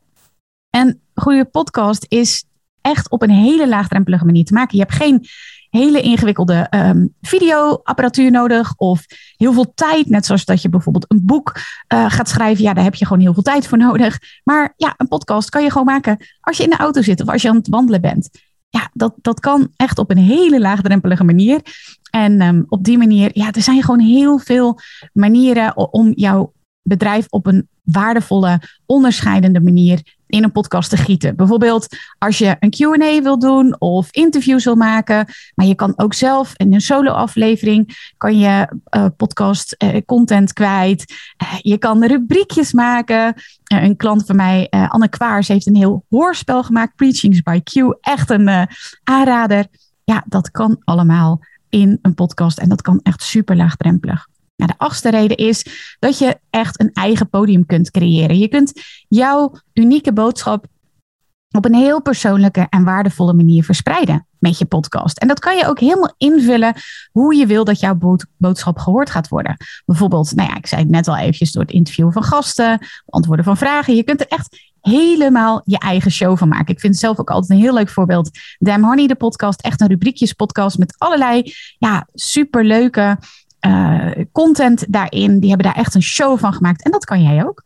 een 0.70 1.02
goede 1.14 1.46
podcast 1.46 2.06
is 2.08 2.44
echt 2.82 3.10
op 3.10 3.22
een 3.22 3.30
hele 3.30 3.68
laagdrempelige 3.68 4.26
manier 4.26 4.46
te 4.46 4.54
maken. 4.54 4.78
Je 4.78 4.84
hebt 4.84 4.96
geen 4.96 5.26
hele 5.70 6.02
ingewikkelde 6.02 6.68
um, 6.70 7.14
videoapparatuur 7.22 8.32
nodig 8.32 8.74
of 8.76 9.06
heel 9.38 9.54
veel 9.54 9.72
tijd. 9.76 10.10
Net 10.10 10.26
zoals 10.26 10.46
dat 10.46 10.62
je 10.62 10.70
bijvoorbeeld 10.70 11.06
een 11.08 11.26
boek 11.26 11.56
uh, 11.94 12.06
gaat 12.12 12.30
schrijven. 12.30 12.64
Ja, 12.64 12.74
daar 12.74 12.84
heb 12.84 12.96
je 12.96 13.06
gewoon 13.06 13.22
heel 13.22 13.34
veel 13.34 13.44
tijd 13.44 13.68
voor 13.68 13.78
nodig. 13.78 14.20
Maar 14.44 14.74
ja, 14.76 14.94
een 14.98 15.08
podcast 15.08 15.50
kan 15.50 15.64
je 15.64 15.72
gewoon 15.72 15.86
maken 15.86 16.18
als 16.42 16.58
je 16.58 16.64
in 16.64 16.70
de 16.70 16.78
auto 16.78 17.02
zit 17.02 17.22
of 17.22 17.30
als 17.30 17.42
je 17.42 17.50
aan 17.50 17.56
het 17.56 17.68
wandelen 17.68 18.02
bent. 18.02 18.30
Ja, 18.70 18.90
dat, 18.94 19.14
dat 19.22 19.40
kan 19.40 19.72
echt 19.76 19.98
op 19.98 20.12
een 20.12 20.18
hele 20.18 20.60
laagdrempelige 20.60 21.24
manier. 21.24 21.62
En 22.10 22.42
um, 22.42 22.66
op 22.68 22.84
die 22.84 22.98
manier, 22.98 23.30
ja, 23.34 23.52
er 23.52 23.62
zijn 23.62 23.84
gewoon 23.84 24.00
heel 24.00 24.38
veel 24.38 24.80
manieren 25.14 25.78
om 25.92 26.12
jouw 26.16 26.54
bedrijf 26.82 27.26
op 27.30 27.46
een 27.46 27.68
waardevolle, 27.84 28.62
onderscheidende 28.86 29.62
manier 29.62 30.02
in 30.28 30.44
een 30.44 30.52
podcast 30.52 30.90
te 30.90 30.98
gieten. 30.98 31.36
Bijvoorbeeld 31.36 31.88
als 32.18 32.38
je 32.38 32.56
een 32.60 32.74
QA 32.78 33.22
wil 33.22 33.40
doen 33.40 33.80
of 33.80 34.12
interviews 34.12 34.64
wil 34.64 34.76
maken. 34.76 35.26
Maar 35.56 35.66
je 35.66 35.76
kan 35.76 35.94
ook 35.96 36.14
zelf 36.14 36.54
in 36.56 36.74
een 36.74 36.82
solo-aflevering 36.82 38.12
kan 38.18 38.38
je 38.38 38.76
uh, 38.96 39.06
podcast 39.18 39.76
uh, 39.84 39.98
content 40.06 40.54
kwijt. 40.54 41.14
Uh, 41.44 41.54
je 41.62 41.78
kan 41.78 42.06
rubriekjes 42.06 42.74
maken. 42.74 43.34
een 43.64 43.96
klant 43.96 44.26
van 44.26 44.36
mij, 44.36 44.68
Anne 44.70 45.10
Kwaars, 45.10 45.48
heeft 45.48 45.68
een 45.68 45.76
heel 45.76 46.06
hoorspel 46.10 46.64
gemaakt. 46.64 46.96
Preachings 46.96 47.42
by 47.42 47.60
Q. 47.64 47.98
Echt 48.02 48.30
een 48.30 48.68
aanrader. 49.04 49.66
Ja, 50.04 50.24
dat 50.28 50.52
kan 50.52 50.82
allemaal 50.84 51.40
in 51.70 52.00
een 52.02 52.14
podcast 52.14 52.58
en 52.60 52.70
dat 52.70 52.82
kan 52.82 53.00
echt 53.04 53.24
super 53.24 53.56
laagdrempelig. 53.56 54.28
Nou, 54.56 54.72
de 54.72 54.78
achtste 54.78 55.10
reden 55.10 55.38
is 55.38 55.66
dat 56.00 56.18
je 56.18 56.40
echt 56.50 56.80
een 56.80 56.94
eigen 56.94 57.30
podium 57.30 57.66
kunt 57.66 57.92
creëren. 57.92 58.38
Je 58.38 58.48
kunt 58.48 58.82
jouw 59.08 59.56
unieke 59.74 60.14
boodschap 60.14 60.66
op 61.52 61.66
een 61.66 61.74
heel 61.74 62.02
persoonlijke 62.02 62.68
en 62.70 62.84
waardevolle 62.84 63.34
manier 63.34 63.64
verspreiden 63.64 64.28
met 64.40 64.58
je 64.58 64.66
podcast. 64.66 65.18
En 65.18 65.28
dat 65.28 65.40
kan 65.40 65.58
je 65.58 65.68
ook 65.68 65.80
helemaal 65.80 66.14
invullen 66.18 66.74
hoe 67.12 67.36
je 67.36 67.46
wil 67.46 67.64
dat 67.64 67.80
jouw 67.80 67.98
boodschap 68.38 68.78
gehoord 68.78 69.10
gaat 69.10 69.28
worden. 69.28 69.58
Bijvoorbeeld, 69.86 70.36
nou 70.36 70.50
ja, 70.50 70.56
ik 70.56 70.68
zei 70.68 70.82
het 70.82 70.90
net 70.90 71.08
al 71.08 71.18
eventjes 71.18 71.52
door 71.52 71.62
het 71.62 71.72
interviewen 71.72 72.14
van 72.14 72.24
gasten, 72.24 72.80
antwoorden 73.06 73.46
van 73.46 73.58
vragen. 73.58 73.96
Je 73.96 74.04
kunt 74.04 74.22
er 74.22 74.28
echt 74.28 74.69
helemaal 74.82 75.62
je 75.66 75.78
eigen 75.78 76.12
show 76.12 76.38
van 76.38 76.48
maken. 76.48 76.74
Ik 76.74 76.80
vind 76.80 76.94
het 76.94 77.02
zelf 77.02 77.20
ook 77.20 77.30
altijd 77.30 77.52
een 77.52 77.66
heel 77.66 77.74
leuk 77.74 77.90
voorbeeld. 77.90 78.30
Damn 78.58 78.84
Honey, 78.84 79.08
de 79.08 79.16
podcast, 79.16 79.62
echt 79.62 79.82
een 79.82 79.88
rubriekjes 79.88 80.34
podcast 80.34 80.78
met 80.78 80.96
allerlei 80.98 81.54
ja, 81.78 82.08
superleuke 82.14 83.18
uh, 83.68 84.12
content 84.32 84.86
daarin. 84.94 85.40
Die 85.40 85.50
hebben 85.50 85.68
daar 85.68 85.84
echt 85.84 85.96
een 85.96 86.02
show 86.02 86.40
van 86.40 86.54
gemaakt. 86.54 86.84
En 86.84 86.92
dat 86.92 87.06
kan 87.06 87.22
jij 87.22 87.46
ook. 87.46 87.64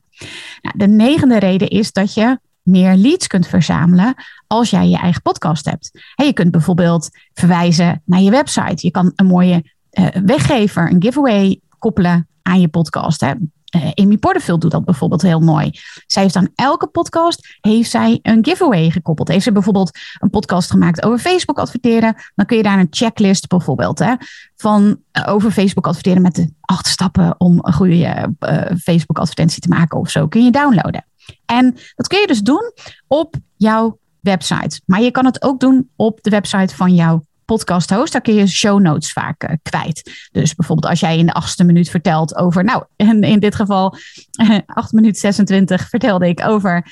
Nou, 0.62 0.78
de 0.78 0.88
negende 0.88 1.40
reden 1.40 1.68
is 1.68 1.92
dat 1.92 2.14
je 2.14 2.40
meer 2.62 2.96
leads 2.96 3.28
kunt 3.28 3.48
verzamelen 3.48 4.14
als 4.48 4.70
jij 4.70 4.90
je 4.90 4.98
eigen 4.98 5.22
podcast 5.22 5.66
hebt. 5.66 5.92
je 6.16 6.34
kunt 6.34 6.52
bijvoorbeeld 6.52 7.10
verwijzen 7.34 8.02
naar 8.06 8.22
je 8.22 8.32
website. 8.32 8.86
Je 8.86 8.92
kan 8.92 9.12
een 9.16 9.26
mooie 9.26 9.72
uh, 9.92 10.08
weggever, 10.26 10.92
een 10.92 11.02
giveaway 11.02 11.60
koppelen 11.80 12.28
aan 12.42 12.62
je 12.62 12.68
podcast. 12.68 13.22
Hè. 13.22 13.34
Uh, 13.76 13.92
Amy 13.94 14.18
Porterfield 14.18 14.62
doet 14.62 14.72
dat 14.72 14.86
bijvoorbeeld 14.86 15.22
heel 15.22 15.40
mooi. 15.40 15.72
Zij 16.08 16.24
heeft 16.24 16.36
aan 16.36 16.50
elke 16.56 16.88
podcast 16.88 17.58
heeft 17.62 17.90
zij 17.90 18.20
een 18.22 18.46
giveaway 18.46 18.90
gekoppeld. 18.90 19.28
Heeft 19.28 19.44
ze 19.44 19.52
bijvoorbeeld 19.52 20.00
een 20.20 20.30
podcast 20.30 20.72
gemaakt 20.72 21.04
over 21.04 21.20
Facebook 21.20 21.60
adverteren, 21.60 22.16
dan 22.36 22.46
kun 22.46 22.58
je 22.58 22.64
daar 22.64 22.80
een 22.80 22.88
checklist 22.90 23.48
bijvoorbeeld 23.48 24.00
hè, 24.00 24.14
van 24.56 24.84
uh, 24.84 25.24
over 25.28 25.52
Facebook 25.52 25.88
adverteren 25.88 26.22
met 26.22 26.36
de 26.36 26.54
acht 26.62 26.88
stappen 26.88 27.36
om 27.38 27.60
een 27.62 27.74
goede 27.74 28.36
uh, 28.40 28.78
Facebook 28.82 29.18
advertentie 29.18 29.62
te 29.62 29.68
maken 29.68 30.00
of 30.00 30.10
zo 30.10 30.28
kun 30.28 30.44
je 30.44 30.52
downloaden. 30.52 31.06
En 31.46 31.76
dat 31.96 32.08
kun 32.08 32.20
je 32.20 32.28
dus 32.28 32.42
doen 32.42 32.72
op 33.08 33.36
jouw 33.56 34.00
website. 34.20 34.82
Maar 34.86 35.02
je 35.02 35.12
kan 35.12 35.26
het 35.26 35.44
ook 35.44 35.60
doen 35.60 35.90
op 35.96 36.22
de 36.22 36.30
website 36.30 36.76
van 36.76 36.96
jouw 36.96 37.24
podcast 37.46 37.90
host, 37.90 38.12
daar 38.12 38.22
kun 38.22 38.34
je 38.34 38.48
show 38.48 38.80
notes 38.80 39.12
vaak 39.12 39.44
uh, 39.44 39.56
kwijt. 39.62 40.28
Dus 40.32 40.56
bijvoorbeeld 40.56 40.90
als 40.90 41.00
jij 41.00 41.18
in 41.18 41.26
de 41.26 41.34
achtste 41.34 41.64
minuut 41.64 41.90
vertelt 41.90 42.36
over, 42.36 42.64
nou, 42.64 42.84
in, 42.96 43.24
in 43.24 43.40
dit 43.40 43.56
geval 43.56 43.98
uh, 44.42 44.58
8 44.66 44.92
minuut 44.92 45.18
26 45.18 45.90
vertelde 45.90 46.28
ik 46.28 46.46
over 46.46 46.86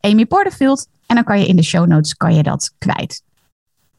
Amy 0.00 0.26
Porterfield. 0.26 0.86
En 1.06 1.14
dan 1.14 1.24
kan 1.24 1.40
je 1.40 1.46
in 1.46 1.56
de 1.56 1.62
show 1.62 1.86
notes 1.86 2.14
kan 2.14 2.34
je 2.34 2.42
dat 2.42 2.74
kwijt. 2.78 3.22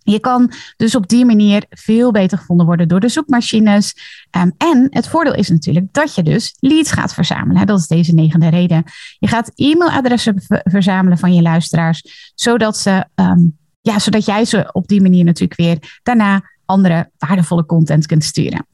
Je 0.03 0.19
kan 0.19 0.51
dus 0.77 0.95
op 0.95 1.07
die 1.07 1.25
manier 1.25 1.65
veel 1.69 2.11
beter 2.11 2.37
gevonden 2.37 2.65
worden 2.65 2.87
door 2.87 2.99
de 2.99 3.09
zoekmachines. 3.09 3.95
Um, 4.31 4.53
en 4.57 4.87
het 4.89 5.07
voordeel 5.07 5.33
is 5.33 5.49
natuurlijk 5.49 5.93
dat 5.93 6.15
je 6.15 6.23
dus 6.23 6.55
leads 6.59 6.91
gaat 6.91 7.13
verzamelen. 7.13 7.65
Dat 7.65 7.79
is 7.79 7.87
deze 7.87 8.13
negende 8.13 8.49
reden. 8.49 8.83
Je 9.19 9.27
gaat 9.27 9.51
e-mailadressen 9.55 10.41
verzamelen 10.47 11.17
van 11.17 11.33
je 11.33 11.41
luisteraars, 11.41 12.31
zodat, 12.35 12.77
ze, 12.77 13.05
um, 13.15 13.57
ja, 13.83 13.99
zodat 13.99 14.25
jij 14.25 14.45
ze 14.45 14.69
op 14.71 14.87
die 14.87 15.01
manier 15.01 15.23
natuurlijk 15.23 15.59
weer 15.59 15.99
daarna 16.03 16.49
andere 16.65 17.09
waardevolle 17.17 17.65
content 17.65 18.05
kunt 18.05 18.23
sturen. 18.23 18.67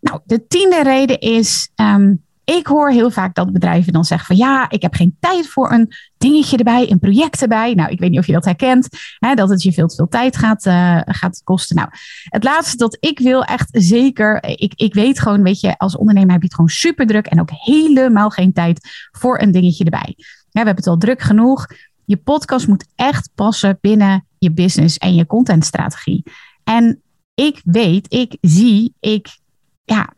Nou, 0.00 0.20
de 0.24 0.46
tiende 0.46 0.82
reden 0.82 1.20
is 1.20 1.68
um, 1.76 2.24
ik 2.44 2.66
hoor 2.66 2.90
heel 2.90 3.10
vaak 3.10 3.34
dat 3.34 3.52
bedrijven 3.52 3.92
dan 3.92 4.04
zeggen 4.04 4.26
van 4.26 4.36
ja, 4.36 4.70
ik 4.70 4.82
heb 4.82 4.94
geen 4.94 5.16
tijd 5.20 5.48
voor 5.48 5.72
een 5.72 5.92
dingetje 6.18 6.56
erbij, 6.56 6.90
een 6.90 6.98
project 6.98 7.42
erbij. 7.42 7.74
Nou, 7.74 7.90
ik 7.90 7.98
weet 7.98 8.10
niet 8.10 8.18
of 8.18 8.26
je 8.26 8.32
dat 8.32 8.44
herkent, 8.44 8.88
hè, 9.18 9.34
dat 9.34 9.48
het 9.48 9.62
je 9.62 9.72
veel 9.72 9.86
te 9.86 9.94
veel 9.94 10.08
tijd 10.08 10.36
gaat, 10.36 10.66
uh, 10.66 11.00
gaat 11.04 11.40
kosten. 11.44 11.76
Nou, 11.76 11.88
het 12.24 12.44
laatste 12.44 12.76
dat 12.76 12.96
ik 13.00 13.18
wil 13.18 13.44
echt 13.44 13.68
zeker, 13.72 14.44
ik, 14.44 14.72
ik 14.76 14.94
weet 14.94 15.20
gewoon, 15.20 15.42
weet 15.42 15.60
je, 15.60 15.78
als 15.78 15.96
ondernemer 15.96 16.30
heb 16.30 16.40
je 16.40 16.46
het 16.46 16.54
gewoon 16.54 16.70
super 16.70 17.06
druk 17.06 17.26
en 17.26 17.40
ook 17.40 17.50
helemaal 17.52 18.30
geen 18.30 18.52
tijd 18.52 19.08
voor 19.12 19.40
een 19.40 19.52
dingetje 19.52 19.84
erbij. 19.84 20.14
We 20.16 20.60
hebben 20.60 20.74
het 20.74 20.86
al 20.86 20.96
druk 20.96 21.22
genoeg. 21.22 21.66
Je 22.04 22.16
podcast 22.16 22.68
moet 22.68 22.86
echt 22.94 23.30
passen 23.34 23.78
binnen 23.80 24.26
je 24.38 24.52
business 24.52 24.98
en 24.98 25.14
je 25.14 25.26
contentstrategie. 25.26 26.22
En 26.64 27.02
ik 27.34 27.60
weet, 27.64 28.12
ik 28.12 28.36
zie, 28.40 28.94
ik 29.00 29.38
ja, 29.84 30.12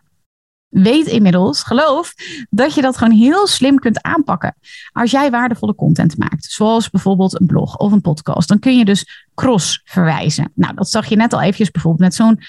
weet 0.68 1.06
inmiddels, 1.06 1.62
geloof, 1.62 2.14
dat 2.50 2.74
je 2.74 2.80
dat 2.80 2.96
gewoon 2.96 3.16
heel 3.16 3.46
slim 3.46 3.78
kunt 3.78 4.02
aanpakken. 4.02 4.56
Als 4.92 5.10
jij 5.10 5.30
waardevolle 5.30 5.74
content 5.74 6.18
maakt, 6.18 6.44
zoals 6.44 6.90
bijvoorbeeld 6.90 7.40
een 7.40 7.46
blog 7.46 7.76
of 7.76 7.92
een 7.92 8.00
podcast, 8.00 8.48
dan 8.48 8.58
kun 8.58 8.78
je 8.78 8.84
dus 8.84 9.26
cross 9.34 9.80
verwijzen. 9.84 10.52
Nou, 10.54 10.74
dat 10.74 10.90
zag 10.90 11.06
je 11.06 11.16
net 11.16 11.32
al 11.32 11.40
eventjes 11.40 11.70
bijvoorbeeld 11.70 12.02
met 12.02 12.14
zo'n 12.14 12.40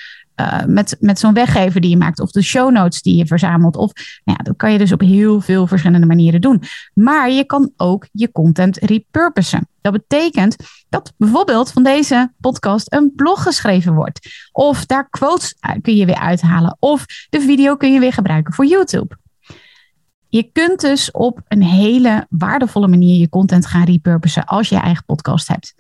uh, 0.42 0.64
met, 0.66 0.98
met 1.00 1.20
zo'n 1.20 1.34
weggever 1.34 1.82
die 1.82 1.90
je 1.90 1.98
maakt, 1.98 2.20
of 2.20 2.32
de 2.32 2.42
show 2.42 2.72
notes 2.72 3.02
die 3.02 3.16
je 3.16 3.26
verzamelt. 3.26 3.76
Of 3.76 3.92
nou 4.24 4.38
ja, 4.38 4.44
dat 4.44 4.56
kan 4.56 4.72
je 4.72 4.78
dus 4.78 4.92
op 4.92 5.02
heel 5.02 5.42
veel 5.42 5.68
verschillende 5.68 6.08
manieren 6.08 6.42
doen. 6.42 6.62
Maar 6.94 7.32
je 7.32 7.44
kan 7.44 7.72
ook 7.78 8.08
je 8.12 8.32
content 8.32 8.78
repurposen. 8.78 9.68
Dat 9.82 9.94
betekent 9.94 10.56
dat 10.90 11.14
bijvoorbeeld 11.18 11.72
van 11.72 11.84
deze 11.84 12.34
podcast 12.40 12.94
een 12.94 13.14
blog 13.16 13.44
geschreven 13.44 13.94
wordt. 13.94 14.48
Of 14.52 14.86
daar 14.86 15.10
quotes 15.10 15.56
kun 15.82 15.96
je 15.96 16.06
weer 16.06 16.20
uithalen. 16.20 16.78
Of 16.80 17.06
de 17.30 17.42
video 17.42 17.76
kun 17.76 17.94
je 17.94 18.00
weer 18.00 18.14
gebruiken 18.14 18.54
voor 18.54 18.66
YouTube. 18.66 19.18
Je 20.30 20.52
kunt 20.52 20.80
dus 20.80 21.12
op 21.12 21.42
een 21.48 21.64
hele 21.64 22.26
waardevolle 22.30 22.88
manier 22.88 23.20
je 23.20 23.30
content 23.30 23.66
gaan 23.66 23.86
repurposen 23.86 24.46
als 24.46 24.70
je 24.70 24.76
je 24.76 24.82
eigen 24.82 25.06
podcast 25.06 25.48
hebt. 25.48 25.74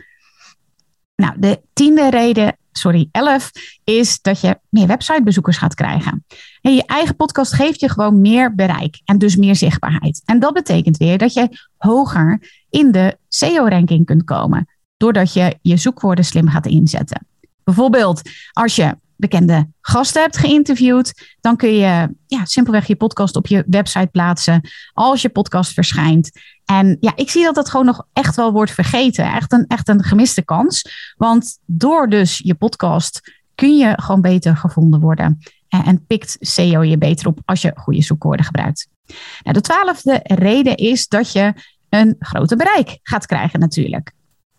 Nou, 1.15 1.33
de 1.39 1.61
tiende 1.73 2.09
reden 2.09 2.57
sorry, 2.77 3.10
11 3.12 3.51
is 3.84 4.22
dat 4.22 4.41
je 4.41 4.60
meer 4.69 4.88
websitebezoekers 4.88 5.57
gaat 5.57 5.74
krijgen. 5.74 6.25
En 6.62 6.74
je 6.74 6.86
eigen 6.86 7.15
podcast 7.15 7.53
geeft 7.53 7.79
je 7.79 7.89
gewoon 7.89 8.22
meer 8.22 8.55
bereik 8.55 9.01
en 9.05 9.17
dus 9.17 9.36
meer 9.36 9.55
zichtbaarheid. 9.55 10.22
En 10.25 10.39
dat 10.39 10.53
betekent 10.53 10.98
weer 10.98 11.17
dat 11.17 11.34
je 11.34 11.50
hoger 11.77 12.41
in 12.69 12.91
de 12.91 13.17
SEO-ranking 13.27 14.05
kunt 14.05 14.24
komen, 14.24 14.67
doordat 14.98 15.34
je 15.34 15.57
je 15.62 15.77
zoekwoorden 15.77 16.25
slim 16.25 16.48
gaat 16.48 16.65
inzetten. 16.65 17.27
Bijvoorbeeld 17.63 18.22
als 18.51 18.75
je 18.75 18.98
bekende 19.17 19.67
gasten 19.81 20.21
hebt 20.21 20.38
geïnterviewd, 20.38 21.36
dan 21.41 21.55
kun 21.55 21.74
je 21.74 22.15
ja, 22.27 22.45
simpelweg 22.45 22.88
je 22.88 22.95
podcast 22.95 23.36
op 23.36 23.47
je 23.47 23.63
website 23.67 24.09
plaatsen 24.12 24.69
als 24.93 25.21
je 25.21 25.29
podcast 25.29 25.74
verschijnt. 25.74 26.31
En 26.65 26.97
ja, 27.00 27.12
ik 27.15 27.29
zie 27.29 27.43
dat 27.43 27.55
dat 27.55 27.69
gewoon 27.69 27.86
nog 27.86 28.07
echt 28.13 28.36
wel 28.36 28.51
wordt 28.51 28.71
vergeten. 28.71 29.33
Echt 29.33 29.53
een, 29.53 29.65
echt 29.67 29.88
een 29.88 30.03
gemiste 30.03 30.43
kans. 30.43 30.89
Want 31.17 31.59
door 31.65 32.09
dus 32.09 32.41
je 32.43 32.55
podcast 32.55 33.21
kun 33.55 33.77
je 33.77 33.93
gewoon 34.01 34.21
beter 34.21 34.57
gevonden 34.57 35.00
worden. 35.00 35.39
En, 35.67 36.05
pikt 36.05 36.38
SEO 36.39 36.83
je 36.83 36.97
beter 36.97 37.27
op 37.27 37.39
als 37.45 37.62
je 37.62 37.71
goede 37.75 38.01
zoekwoorden 38.01 38.45
gebruikt. 38.45 38.88
Nou, 39.43 39.53
de 39.53 39.62
twaalfde 39.62 40.19
reden 40.24 40.75
is 40.75 41.07
dat 41.07 41.31
je 41.31 41.53
een 41.89 42.15
groter 42.19 42.57
bereik 42.57 43.00
gaat 43.03 43.25
krijgen 43.25 43.59
natuurlijk. 43.59 44.12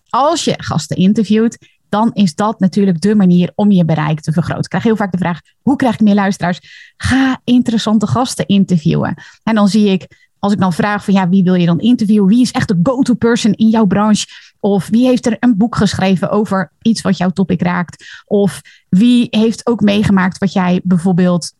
Als 0.08 0.44
je 0.44 0.54
gasten 0.56 0.96
interviewt, 0.96 1.58
dan 1.88 2.10
is 2.12 2.34
dat 2.34 2.60
natuurlijk 2.60 3.00
de 3.00 3.14
manier 3.14 3.52
om 3.54 3.70
je 3.70 3.84
bereik 3.84 4.20
te 4.20 4.32
vergroten. 4.32 4.62
Ik 4.62 4.68
krijg 4.68 4.84
heel 4.84 4.96
vaak 4.96 5.12
de 5.12 5.18
vraag: 5.18 5.40
hoe 5.62 5.76
krijg 5.76 5.94
ik 5.94 6.00
meer 6.00 6.14
luisteraars? 6.14 6.92
Ga 6.96 7.40
interessante 7.44 8.06
gasten 8.06 8.46
interviewen. 8.46 9.14
En 9.42 9.54
dan 9.54 9.68
zie 9.68 9.90
ik 9.90 10.06
als 10.38 10.52
ik 10.52 10.58
dan 10.58 10.72
vraag 10.72 11.04
van 11.04 11.14
ja, 11.14 11.28
wie 11.28 11.44
wil 11.44 11.54
je 11.54 11.66
dan 11.66 11.80
interviewen? 11.80 12.28
Wie 12.28 12.40
is 12.40 12.50
echt 12.50 12.68
de 12.68 12.80
go-to 12.82 13.14
person 13.14 13.52
in 13.52 13.68
jouw 13.68 13.86
branche? 13.86 14.26
Of 14.60 14.88
wie 14.88 15.06
heeft 15.06 15.26
er 15.26 15.36
een 15.40 15.56
boek 15.56 15.76
geschreven 15.76 16.30
over 16.30 16.72
iets 16.82 17.00
wat 17.00 17.16
jouw 17.16 17.30
topic 17.30 17.62
raakt? 17.62 18.22
Of 18.26 18.60
wie 18.88 19.26
heeft 19.30 19.66
ook 19.66 19.80
meegemaakt 19.80 20.38
wat 20.38 20.52
jij 20.52 20.80
bijvoorbeeld, 20.84 21.52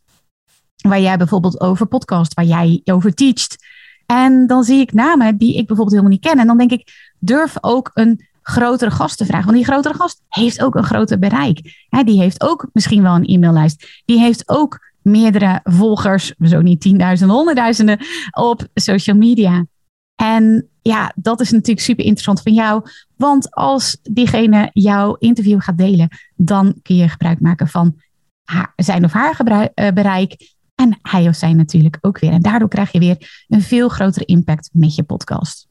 waar 0.75 1.01
jij 1.01 1.17
bijvoorbeeld 1.17 1.59
over 1.59 1.85
podcast, 1.85 2.33
waar 2.33 2.45
jij 2.45 2.81
over 2.85 3.13
teacht? 3.13 3.67
En 4.05 4.47
dan 4.47 4.63
zie 4.63 4.79
ik 4.79 4.93
namen 4.93 5.37
die 5.37 5.49
ik 5.49 5.67
bijvoorbeeld 5.67 5.89
helemaal 5.89 6.11
niet 6.11 6.21
ken. 6.21 6.39
En 6.39 6.47
dan 6.47 6.57
denk 6.57 6.71
ik, 6.71 7.13
durf 7.19 7.57
ook 7.61 7.91
een 7.93 8.27
grotere 8.41 8.91
gast 8.91 9.17
te 9.17 9.25
vragen. 9.25 9.45
Want 9.45 9.57
die 9.57 9.65
grotere 9.65 9.93
gast 9.93 10.21
heeft 10.27 10.61
ook 10.61 10.75
een 10.75 10.83
groter 10.83 11.19
bereik. 11.19 11.87
die 12.05 12.19
heeft 12.19 12.41
ook 12.41 12.69
misschien 12.73 13.01
wel 13.01 13.15
een 13.15 13.25
e-maillijst. 13.25 14.01
Die 14.05 14.19
heeft 14.19 14.49
ook 14.49 14.87
meerdere 15.01 15.59
volgers, 15.63 16.33
zo 16.41 16.61
niet 16.61 16.81
tienduizenden, 16.81 17.35
honderdduizenden 17.35 17.99
op 18.31 18.67
social 18.73 19.17
media. 19.17 19.65
En 20.15 20.69
ja, 20.81 21.11
dat 21.15 21.39
is 21.39 21.51
natuurlijk 21.51 21.85
super 21.85 22.03
interessant 22.03 22.41
van 22.41 22.53
jou. 22.53 22.83
Want 23.15 23.55
als 23.55 23.97
diegene 24.03 24.69
jouw 24.73 25.15
interview 25.15 25.61
gaat 25.61 25.77
delen, 25.77 26.09
dan 26.35 26.79
kun 26.81 26.95
je 26.95 27.09
gebruik 27.09 27.39
maken 27.39 27.67
van 27.67 27.95
haar, 28.43 28.73
zijn 28.75 29.03
of 29.03 29.11
haar 29.11 29.35
gebruik, 29.35 29.71
uh, 29.75 29.91
bereik. 29.91 30.57
En 30.75 30.99
hij 31.01 31.27
of 31.27 31.35
zij 31.35 31.53
natuurlijk 31.53 31.97
ook 32.01 32.19
weer. 32.19 32.31
En 32.31 32.41
daardoor 32.41 32.69
krijg 32.69 32.91
je 32.91 32.99
weer 32.99 33.45
een 33.47 33.61
veel 33.61 33.89
grotere 33.89 34.25
impact 34.25 34.69
met 34.73 34.95
je 34.95 35.03
podcast. 35.03 35.68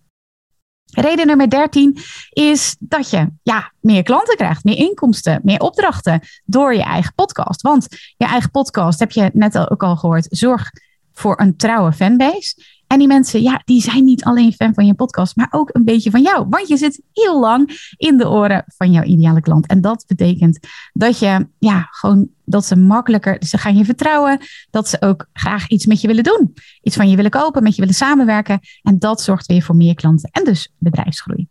Reden 0.90 1.26
nummer 1.26 1.48
13 1.48 1.98
is 2.30 2.76
dat 2.78 3.10
je 3.10 3.26
ja, 3.42 3.72
meer 3.80 4.02
klanten 4.02 4.36
krijgt, 4.36 4.64
meer 4.64 4.76
inkomsten, 4.76 5.40
meer 5.42 5.60
opdrachten 5.60 6.20
door 6.44 6.74
je 6.74 6.82
eigen 6.82 7.14
podcast. 7.14 7.62
Want 7.62 7.86
je 8.16 8.26
eigen 8.26 8.50
podcast, 8.50 8.98
heb 8.98 9.10
je 9.10 9.30
net 9.32 9.70
ook 9.70 9.82
al 9.82 9.96
gehoord, 9.96 10.26
zorg 10.30 10.70
voor 11.12 11.40
een 11.40 11.56
trouwe 11.56 11.92
fanbase. 11.92 12.77
En 12.88 12.98
die 12.98 13.06
mensen, 13.06 13.42
ja, 13.42 13.62
die 13.64 13.82
zijn 13.82 14.04
niet 14.04 14.24
alleen 14.24 14.52
fan 14.52 14.74
van 14.74 14.86
je 14.86 14.94
podcast, 14.94 15.36
maar 15.36 15.48
ook 15.50 15.70
een 15.72 15.84
beetje 15.84 16.10
van 16.10 16.22
jou. 16.22 16.46
Want 16.48 16.68
je 16.68 16.76
zit 16.76 17.02
heel 17.12 17.40
lang 17.40 17.92
in 17.96 18.16
de 18.16 18.28
oren 18.28 18.64
van 18.66 18.90
jouw 18.90 19.02
ideale 19.02 19.40
klant. 19.40 19.66
En 19.66 19.80
dat 19.80 20.04
betekent 20.06 20.58
dat 20.92 21.18
je, 21.18 21.46
ja, 21.58 21.88
gewoon 21.90 22.28
dat 22.44 22.64
ze 22.64 22.76
makkelijker, 22.76 23.36
ze 23.40 23.58
gaan 23.58 23.76
je 23.76 23.84
vertrouwen, 23.84 24.40
dat 24.70 24.88
ze 24.88 25.00
ook 25.00 25.28
graag 25.32 25.68
iets 25.68 25.86
met 25.86 26.00
je 26.00 26.06
willen 26.06 26.24
doen. 26.24 26.54
Iets 26.82 26.96
van 26.96 27.10
je 27.10 27.16
willen 27.16 27.30
kopen, 27.30 27.62
met 27.62 27.74
je 27.74 27.80
willen 27.80 27.96
samenwerken. 27.96 28.60
En 28.82 28.98
dat 28.98 29.22
zorgt 29.22 29.46
weer 29.46 29.62
voor 29.62 29.76
meer 29.76 29.94
klanten 29.94 30.30
en 30.32 30.44
dus 30.44 30.74
bedrijfsgroei. 30.78 31.48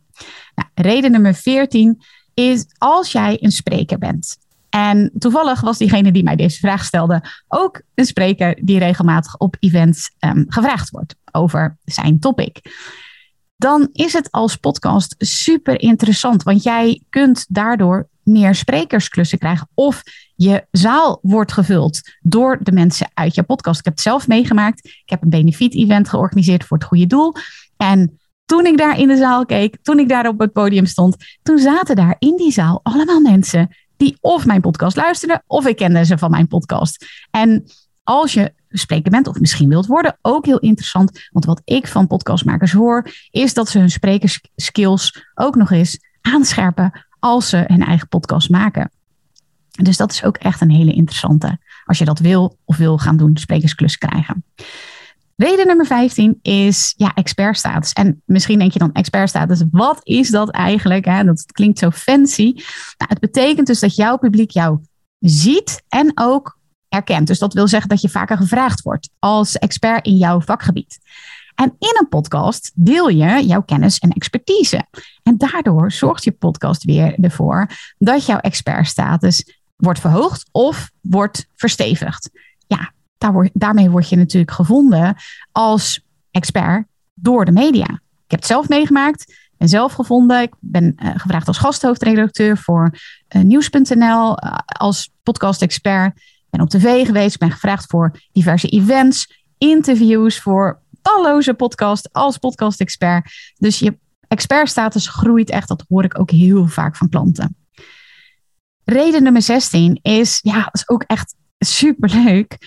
Nou, 0.56 0.70
reden 0.74 1.12
nummer 1.12 1.34
14 1.34 2.02
is 2.34 2.66
als 2.78 3.12
jij 3.12 3.38
een 3.42 3.52
spreker 3.52 3.98
bent. 3.98 4.38
En 4.78 5.12
toevallig 5.20 5.62
was 5.62 5.78
diegene 5.78 6.12
die 6.12 6.24
mij 6.24 6.36
deze 6.36 6.60
vraag 6.60 6.86
stelde 6.86 7.24
ook 7.48 7.82
een 7.96 8.06
spreker 8.06 8.60
die 8.62 8.80
regelmatig 8.80 9.38
op 9.38 9.56
events 9.60 10.12
um, 10.20 10.46
gevraagd 10.48 10.90
wordt 10.90 11.16
over 11.32 11.78
zijn 11.86 12.20
topic. 12.20 12.62
Dan 13.56 13.90
is 13.92 14.14
het 14.14 14.32
als 14.32 14.56
podcast 14.56 15.16
super 15.18 15.82
interessant, 15.82 16.44
want 16.44 16.64
jij 16.64 17.02
kunt 17.10 17.46
daardoor 17.50 18.08
meer 18.24 18.56
sprekersklussen 18.56 19.38
krijgen. 19.38 19.70
Of 19.74 20.04
je 20.36 20.66
zaal 20.72 21.20
wordt 21.22 21.52
gevuld 21.52 22.02
door 22.22 22.58
de 22.62 22.72
mensen 22.72 23.12
uit 23.14 23.36
je 23.36 23.44
podcast. 23.44 23.80
Ik 23.80 23.86
heb 23.86 23.94
het 23.94 24.04
zelf 24.04 24.28
meegemaakt. 24.28 24.86
Ik 24.86 25.10
heb 25.10 25.22
een 25.22 25.30
benefiet-event 25.30 26.10
georganiseerd 26.10 26.64
voor 26.64 26.78
het 26.78 26.88
goede 26.88 27.08
doel. 27.08 27.34
En 27.78 28.20
toen 28.46 28.66
ik 28.66 28.78
daar 28.78 29.00
in 29.00 29.08
de 29.08 29.18
zaal 29.18 29.46
keek, 29.46 29.78
toen 29.82 30.00
ik 30.00 30.10
daar 30.10 30.28
op 30.28 30.40
het 30.40 30.52
podium 30.52 30.86
stond, 30.86 31.16
toen 31.44 31.60
zaten 31.60 31.96
daar 31.96 32.16
in 32.20 32.36
die 32.36 32.52
zaal 32.52 32.80
allemaal 32.84 33.22
mensen 33.22 33.70
die 33.98 34.18
of 34.22 34.46
mijn 34.46 34.62
podcast 34.62 34.96
luisterden, 34.96 35.44
of 35.48 35.68
ik 35.68 35.76
kende 35.76 36.06
ze 36.06 36.18
van 36.18 36.32
mijn 36.32 36.48
podcast. 36.48 37.06
En 37.32 37.64
als 38.04 38.34
je 38.34 38.54
spreker 38.70 39.12
bent, 39.12 39.28
of 39.28 39.40
misschien 39.40 39.70
wilt 39.70 39.86
worden, 39.86 40.18
ook 40.22 40.46
heel 40.46 40.60
interessant. 40.60 41.28
Want 41.32 41.46
wat 41.46 41.62
ik 41.64 41.88
van 41.88 42.08
podcastmakers 42.08 42.72
hoor, 42.72 43.10
is 43.30 43.54
dat 43.54 43.70
ze 43.70 43.80
hun 43.80 43.90
sprekerskills 43.90 45.26
ook 45.36 45.56
nog 45.56 45.72
eens 45.72 46.00
aanscherpen 46.22 47.06
als 47.20 47.50
ze 47.50 47.64
hun 47.68 47.84
eigen 47.84 48.08
podcast 48.08 48.50
maken. 48.50 48.92
Dus 49.84 49.98
dat 49.98 50.12
is 50.12 50.24
ook 50.24 50.38
echt 50.38 50.62
een 50.62 50.72
hele 50.72 50.94
interessante. 50.94 51.60
Als 51.86 51.98
je 51.98 52.06
dat 52.06 52.20
wil 52.20 52.58
of 52.66 52.78
wil 52.78 52.98
gaan 52.98 53.18
doen, 53.18 53.38
sprekersklus 53.38 53.98
krijgen. 53.98 54.44
Reden 55.38 55.68
nummer 55.68 55.86
15 55.86 56.40
is 56.42 56.94
ja, 56.98 57.14
expertstatus. 57.14 57.94
En 57.94 58.22
misschien 58.26 58.60
denk 58.60 58.72
je 58.72 58.80
dan 58.80 58.92
expertstatus, 58.92 59.64
wat 59.72 60.00
is 60.04 60.30
dat 60.30 60.50
eigenlijk? 60.50 61.06
Hè? 61.06 61.24
Dat 61.24 61.46
klinkt 61.52 61.80
zo 61.80 61.90
fancy. 61.90 62.54
Nou, 62.98 63.10
het 63.10 63.20
betekent 63.20 63.68
dus 63.68 63.80
dat 63.80 63.96
jouw 63.96 64.18
publiek 64.18 64.52
jou 64.52 64.80
ziet 65.20 65.84
en 65.88 66.12
ook 66.16 66.60
erkent. 66.90 67.28
Dus 67.28 67.40
dat 67.40 67.54
wil 67.54 67.68
zeggen 67.68 67.90
dat 67.90 68.02
je 68.02 68.10
vaker 68.10 68.38
gevraagd 68.38 68.82
wordt 68.82 69.10
als 69.20 69.58
expert 69.58 70.06
in 70.06 70.18
jouw 70.18 70.42
vakgebied. 70.42 71.00
En 71.56 71.76
in 71.80 71.96
een 72.00 72.10
podcast 72.10 72.72
deel 72.76 73.10
je 73.10 73.46
jouw 73.46 73.62
kennis 73.62 74.00
en 74.00 74.10
expertise. 74.10 74.86
En 75.24 75.38
daardoor 75.38 75.92
zorgt 75.92 76.24
je 76.24 76.32
podcast 76.32 76.84
weer 76.84 77.20
ervoor 77.20 77.70
dat 77.98 78.26
jouw 78.26 78.40
expertstatus 78.40 79.60
wordt 79.76 80.00
verhoogd 80.00 80.50
of 80.52 80.92
wordt 81.02 81.48
verstevigd. 81.56 82.30
Daar 83.18 83.50
daarmee 83.54 83.90
word 83.90 84.10
je 84.10 84.16
natuurlijk 84.16 84.52
gevonden 84.52 85.16
als 85.52 86.02
expert 86.32 86.88
door 87.14 87.46
de 87.46 87.52
media. 87.52 87.88
Ik 88.28 88.34
heb 88.34 88.40
het 88.40 88.46
zelf 88.46 88.70
meegemaakt, 88.70 89.34
ben 89.58 89.70
zelf 89.70 89.94
gevonden. 89.94 90.42
Ik 90.42 90.54
ben 90.60 90.96
uh, 91.04 91.12
gevraagd 91.16 91.48
als 91.48 91.58
gasthoofdredacteur 91.58 92.58
voor 92.58 92.94
uh, 93.36 93.42
nieuws.nl 93.42 94.44
uh, 94.44 94.58
als 94.66 95.12
podcast-expert. 95.24 96.22
Ben 96.50 96.62
op 96.62 96.70
tv 96.70 97.06
geweest, 97.06 97.34
ik 97.34 97.40
ben 97.40 97.52
gevraagd 97.52 97.86
voor 97.86 98.20
diverse 98.32 98.68
events, 98.68 99.44
interviews 99.58 100.40
voor 100.40 100.82
talloze 101.02 101.54
podcasts 101.54 102.10
als 102.12 102.38
podcast-expert. 102.38 103.54
Dus 103.58 103.80
je 103.80 103.98
expertstatus 104.28 105.08
groeit 105.08 105.50
echt, 105.50 105.68
dat 105.68 105.86
hoor 105.88 106.04
ik 106.04 106.20
ook 106.20 106.32
heel 106.32 106.68
vaak 106.68 106.96
van 106.96 107.10
klanten. 107.10 107.56
Reden 108.84 109.24
nummer 109.24 109.42
16 109.42 110.00
is, 110.02 110.40
ja, 110.42 110.64
dat 110.64 110.74
is 110.74 110.90
ook 110.90 111.04
echt 111.04 111.36
superleuk. 111.60 112.58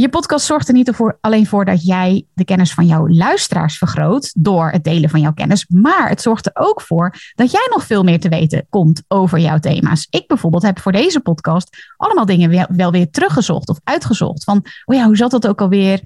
Je 0.00 0.08
podcast 0.08 0.46
zorgt 0.46 0.68
er 0.68 0.74
niet 0.74 0.92
alleen 1.20 1.46
voor 1.46 1.64
dat 1.64 1.84
jij 1.86 2.26
de 2.34 2.44
kennis 2.44 2.72
van 2.74 2.86
jouw 2.86 3.08
luisteraars 3.08 3.78
vergroot 3.78 4.32
door 4.38 4.70
het 4.70 4.84
delen 4.84 5.10
van 5.10 5.20
jouw 5.20 5.32
kennis, 5.32 5.66
maar 5.68 6.08
het 6.08 6.22
zorgt 6.22 6.46
er 6.46 6.52
ook 6.54 6.80
voor 6.80 7.14
dat 7.34 7.50
jij 7.50 7.66
nog 7.70 7.84
veel 7.84 8.02
meer 8.02 8.20
te 8.20 8.28
weten 8.28 8.66
komt 8.68 9.02
over 9.08 9.38
jouw 9.38 9.58
thema's. 9.58 10.06
Ik 10.10 10.26
bijvoorbeeld 10.26 10.62
heb 10.62 10.78
voor 10.78 10.92
deze 10.92 11.20
podcast 11.20 11.92
allemaal 11.96 12.26
dingen 12.26 12.76
wel 12.76 12.90
weer 12.90 13.10
teruggezocht 13.10 13.68
of 13.68 13.80
uitgezocht. 13.84 14.44
Van, 14.44 14.64
oh 14.84 14.96
ja, 14.96 15.06
hoe 15.06 15.16
zat 15.16 15.30
dat 15.30 15.46
ook 15.46 15.60
alweer? 15.60 16.00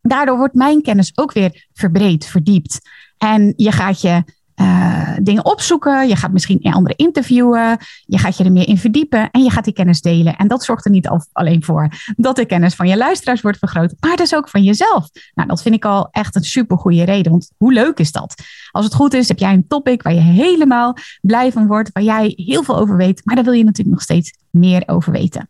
Daardoor 0.00 0.36
wordt 0.36 0.54
mijn 0.54 0.82
kennis 0.82 1.12
ook 1.14 1.32
weer 1.32 1.66
verbreed, 1.72 2.26
verdiept. 2.26 2.80
En 3.18 3.52
je 3.56 3.72
gaat 3.72 4.00
je 4.00 4.24
uh, 4.60 5.16
dingen 5.22 5.44
opzoeken. 5.44 6.08
Je 6.08 6.16
gaat 6.16 6.32
misschien 6.32 6.62
anderen 6.62 6.96
interviewen. 6.96 7.78
Je 8.04 8.18
gaat 8.18 8.36
je 8.36 8.44
er 8.44 8.52
meer 8.52 8.68
in 8.68 8.78
verdiepen. 8.78 9.30
En 9.30 9.42
je 9.42 9.50
gaat 9.50 9.64
die 9.64 9.72
kennis 9.72 10.00
delen. 10.00 10.36
En 10.36 10.48
dat 10.48 10.64
zorgt 10.64 10.84
er 10.84 10.90
niet 10.90 11.08
alleen 11.32 11.64
voor 11.64 11.88
dat 12.16 12.36
de 12.36 12.44
kennis 12.44 12.74
van 12.74 12.88
je 12.88 12.96
luisteraars 12.96 13.40
wordt 13.40 13.58
vergroot. 13.58 13.94
Maar 14.00 14.16
dus 14.16 14.34
ook 14.34 14.48
van 14.48 14.62
jezelf. 14.62 15.08
Nou, 15.34 15.48
dat 15.48 15.62
vind 15.62 15.74
ik 15.74 15.84
al 15.84 16.08
echt 16.10 16.36
een 16.36 16.44
super 16.44 16.78
goede 16.78 17.04
reden. 17.04 17.30
Want 17.30 17.50
hoe 17.56 17.72
leuk 17.72 17.98
is 17.98 18.12
dat? 18.12 18.42
Als 18.70 18.84
het 18.84 18.94
goed 18.94 19.14
is, 19.14 19.28
heb 19.28 19.38
jij 19.38 19.52
een 19.52 19.66
topic 19.66 20.02
waar 20.02 20.14
je 20.14 20.20
helemaal 20.20 20.96
blij 21.20 21.52
van 21.52 21.66
wordt. 21.66 21.90
Waar 21.92 22.02
jij 22.02 22.32
heel 22.36 22.62
veel 22.62 22.78
over 22.78 22.96
weet. 22.96 23.20
Maar 23.24 23.34
daar 23.34 23.44
wil 23.44 23.52
je 23.52 23.64
natuurlijk 23.64 23.96
nog 23.96 24.02
steeds 24.02 24.34
meer 24.50 24.82
over 24.86 25.12
weten. 25.12 25.48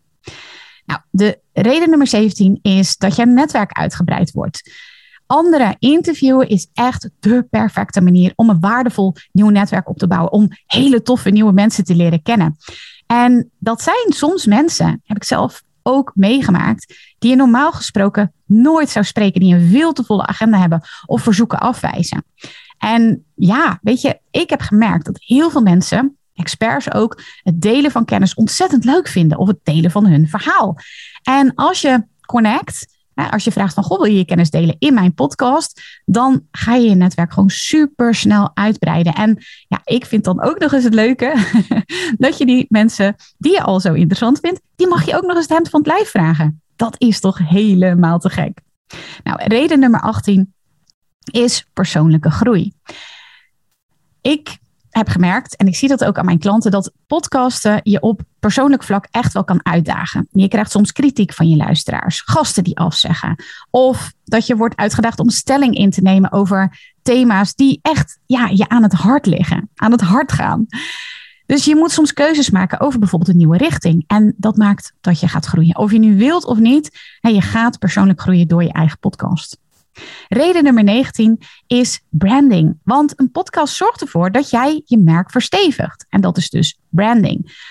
Nou, 0.84 1.00
de 1.10 1.38
reden 1.52 1.88
nummer 1.88 2.06
17 2.06 2.58
is 2.62 2.96
dat 2.96 3.16
je 3.16 3.26
netwerk 3.26 3.72
uitgebreid 3.72 4.30
wordt. 4.30 4.70
Anderen 5.30 5.76
interviewen 5.78 6.48
is 6.48 6.68
echt 6.72 7.10
de 7.20 7.46
perfecte 7.50 8.00
manier 8.00 8.32
om 8.36 8.50
een 8.50 8.60
waardevol 8.60 9.14
nieuw 9.32 9.48
netwerk 9.48 9.88
op 9.88 9.98
te 9.98 10.06
bouwen. 10.06 10.32
Om 10.32 10.48
hele 10.66 11.02
toffe 11.02 11.30
nieuwe 11.30 11.52
mensen 11.52 11.84
te 11.84 11.94
leren 11.94 12.22
kennen. 12.22 12.56
En 13.06 13.50
dat 13.58 13.82
zijn 13.82 14.12
soms 14.12 14.46
mensen, 14.46 15.00
heb 15.04 15.16
ik 15.16 15.24
zelf 15.24 15.62
ook 15.82 16.12
meegemaakt, 16.14 16.94
die 17.18 17.30
je 17.30 17.36
normaal 17.36 17.72
gesproken 17.72 18.32
nooit 18.44 18.88
zou 18.88 19.04
spreken, 19.04 19.40
die 19.40 19.54
een 19.54 19.70
veel 19.70 19.92
te 19.92 20.04
volle 20.04 20.26
agenda 20.26 20.58
hebben 20.58 20.82
of 21.06 21.22
verzoeken 21.22 21.58
afwijzen. 21.58 22.24
En 22.78 23.24
ja, 23.34 23.78
weet 23.82 24.00
je, 24.00 24.20
ik 24.30 24.50
heb 24.50 24.60
gemerkt 24.60 25.04
dat 25.04 25.22
heel 25.22 25.50
veel 25.50 25.62
mensen 25.62 26.16
experts 26.34 26.92
ook 26.92 27.22
het 27.42 27.60
delen 27.60 27.90
van 27.90 28.04
kennis 28.04 28.34
ontzettend 28.34 28.84
leuk 28.84 29.08
vinden 29.08 29.38
of 29.38 29.48
het 29.48 29.60
delen 29.62 29.90
van 29.90 30.06
hun 30.06 30.28
verhaal. 30.28 30.76
En 31.22 31.54
als 31.54 31.80
je 31.80 32.04
connect, 32.26 32.89
als 33.28 33.44
je 33.44 33.52
vraagt 33.52 33.74
van, 33.74 33.82
goh, 33.82 33.98
wil 33.98 34.10
je 34.10 34.18
je 34.18 34.24
kennis 34.24 34.50
delen 34.50 34.76
in 34.78 34.94
mijn 34.94 35.14
podcast? 35.14 36.00
Dan 36.04 36.46
ga 36.50 36.74
je 36.74 36.88
je 36.88 36.94
netwerk 36.94 37.32
gewoon 37.32 37.50
super 37.50 38.14
snel 38.14 38.50
uitbreiden. 38.54 39.14
En 39.14 39.44
ja, 39.68 39.80
ik 39.84 40.04
vind 40.06 40.24
dan 40.24 40.42
ook 40.42 40.58
nog 40.58 40.72
eens 40.72 40.84
het 40.84 40.94
leuke 40.94 41.34
dat 42.18 42.38
je 42.38 42.46
die 42.46 42.66
mensen 42.68 43.16
die 43.38 43.52
je 43.52 43.62
al 43.62 43.80
zo 43.80 43.92
interessant 43.92 44.38
vindt, 44.40 44.60
die 44.76 44.88
mag 44.88 45.04
je 45.04 45.16
ook 45.16 45.22
nog 45.22 45.36
eens 45.36 45.46
het 45.46 45.52
hemd 45.52 45.68
van 45.68 45.80
het 45.80 45.88
lijf 45.88 46.10
vragen. 46.10 46.62
Dat 46.76 46.94
is 46.98 47.20
toch 47.20 47.38
helemaal 47.38 48.18
te 48.18 48.30
gek. 48.30 48.60
Nou, 49.22 49.44
reden 49.44 49.78
nummer 49.80 50.00
18 50.00 50.54
is 51.32 51.66
persoonlijke 51.72 52.30
groei. 52.30 52.72
Ik 54.20 54.58
heb 54.90 55.08
gemerkt, 55.08 55.56
en 55.56 55.66
ik 55.66 55.76
zie 55.76 55.88
dat 55.88 56.04
ook 56.04 56.18
aan 56.18 56.24
mijn 56.24 56.38
klanten, 56.38 56.70
dat 56.70 56.92
podcasten 57.06 57.80
je 57.82 58.00
op 58.00 58.20
persoonlijk 58.38 58.82
vlak 58.82 59.06
echt 59.10 59.32
wel 59.32 59.44
kan 59.44 59.60
uitdagen. 59.62 60.28
Je 60.30 60.48
krijgt 60.48 60.70
soms 60.70 60.92
kritiek 60.92 61.32
van 61.32 61.48
je 61.48 61.56
luisteraars, 61.56 62.22
gasten 62.24 62.64
die 62.64 62.78
afzeggen. 62.78 63.44
Of 63.70 64.12
dat 64.24 64.46
je 64.46 64.56
wordt 64.56 64.76
uitgedaagd 64.76 65.18
om 65.18 65.30
stelling 65.30 65.74
in 65.74 65.90
te 65.90 66.02
nemen 66.02 66.32
over 66.32 66.78
thema's 67.02 67.54
die 67.54 67.78
echt 67.82 68.18
ja, 68.26 68.46
je 68.46 68.68
aan 68.68 68.82
het 68.82 68.92
hart 68.92 69.26
liggen, 69.26 69.70
aan 69.74 69.92
het 69.92 70.00
hart 70.00 70.32
gaan. 70.32 70.66
Dus 71.46 71.64
je 71.64 71.76
moet 71.76 71.90
soms 71.90 72.12
keuzes 72.12 72.50
maken 72.50 72.80
over 72.80 72.98
bijvoorbeeld 72.98 73.30
een 73.30 73.36
nieuwe 73.36 73.56
richting. 73.56 74.04
En 74.06 74.34
dat 74.36 74.56
maakt 74.56 74.92
dat 75.00 75.20
je 75.20 75.28
gaat 75.28 75.46
groeien. 75.46 75.76
Of 75.76 75.92
je 75.92 75.98
nu 75.98 76.16
wilt 76.16 76.44
of 76.44 76.58
niet, 76.58 76.98
je 77.20 77.40
gaat 77.40 77.78
persoonlijk 77.78 78.20
groeien 78.20 78.48
door 78.48 78.62
je 78.62 78.72
eigen 78.72 78.98
podcast. 78.98 79.58
Reden 80.28 80.64
nummer 80.64 80.84
19 80.84 81.40
is 81.66 82.00
branding. 82.08 82.78
Want 82.82 83.20
een 83.20 83.30
podcast 83.30 83.74
zorgt 83.74 84.00
ervoor 84.00 84.32
dat 84.32 84.50
jij 84.50 84.82
je 84.84 84.98
merk 84.98 85.30
verstevigt. 85.30 86.06
En 86.08 86.20
dat 86.20 86.36
is 86.36 86.50
dus 86.50 86.78
branding. 86.88 87.68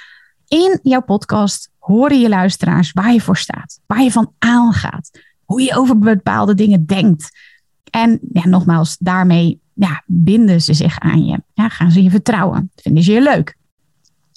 In 0.47 0.79
jouw 0.83 1.01
podcast 1.01 1.71
horen 1.77 2.19
je 2.19 2.29
luisteraars 2.29 2.91
waar 2.91 3.13
je 3.13 3.21
voor 3.21 3.37
staat, 3.37 3.79
waar 3.85 4.01
je 4.01 4.11
van 4.11 4.33
aangaat, 4.37 5.09
hoe 5.43 5.61
je 5.61 5.75
over 5.75 5.99
bepaalde 5.99 6.55
dingen 6.55 6.85
denkt. 6.85 7.29
En 7.89 8.19
ja, 8.33 8.47
nogmaals, 8.47 8.97
daarmee 8.97 9.59
ja, 9.73 10.03
binden 10.05 10.61
ze 10.61 10.73
zich 10.73 10.99
aan 10.99 11.25
je. 11.25 11.41
Ja, 11.53 11.69
gaan 11.69 11.91
ze 11.91 12.03
je 12.03 12.09
vertrouwen. 12.09 12.71
Vinden 12.75 13.03
ze 13.03 13.11
je 13.11 13.21
leuk. 13.21 13.57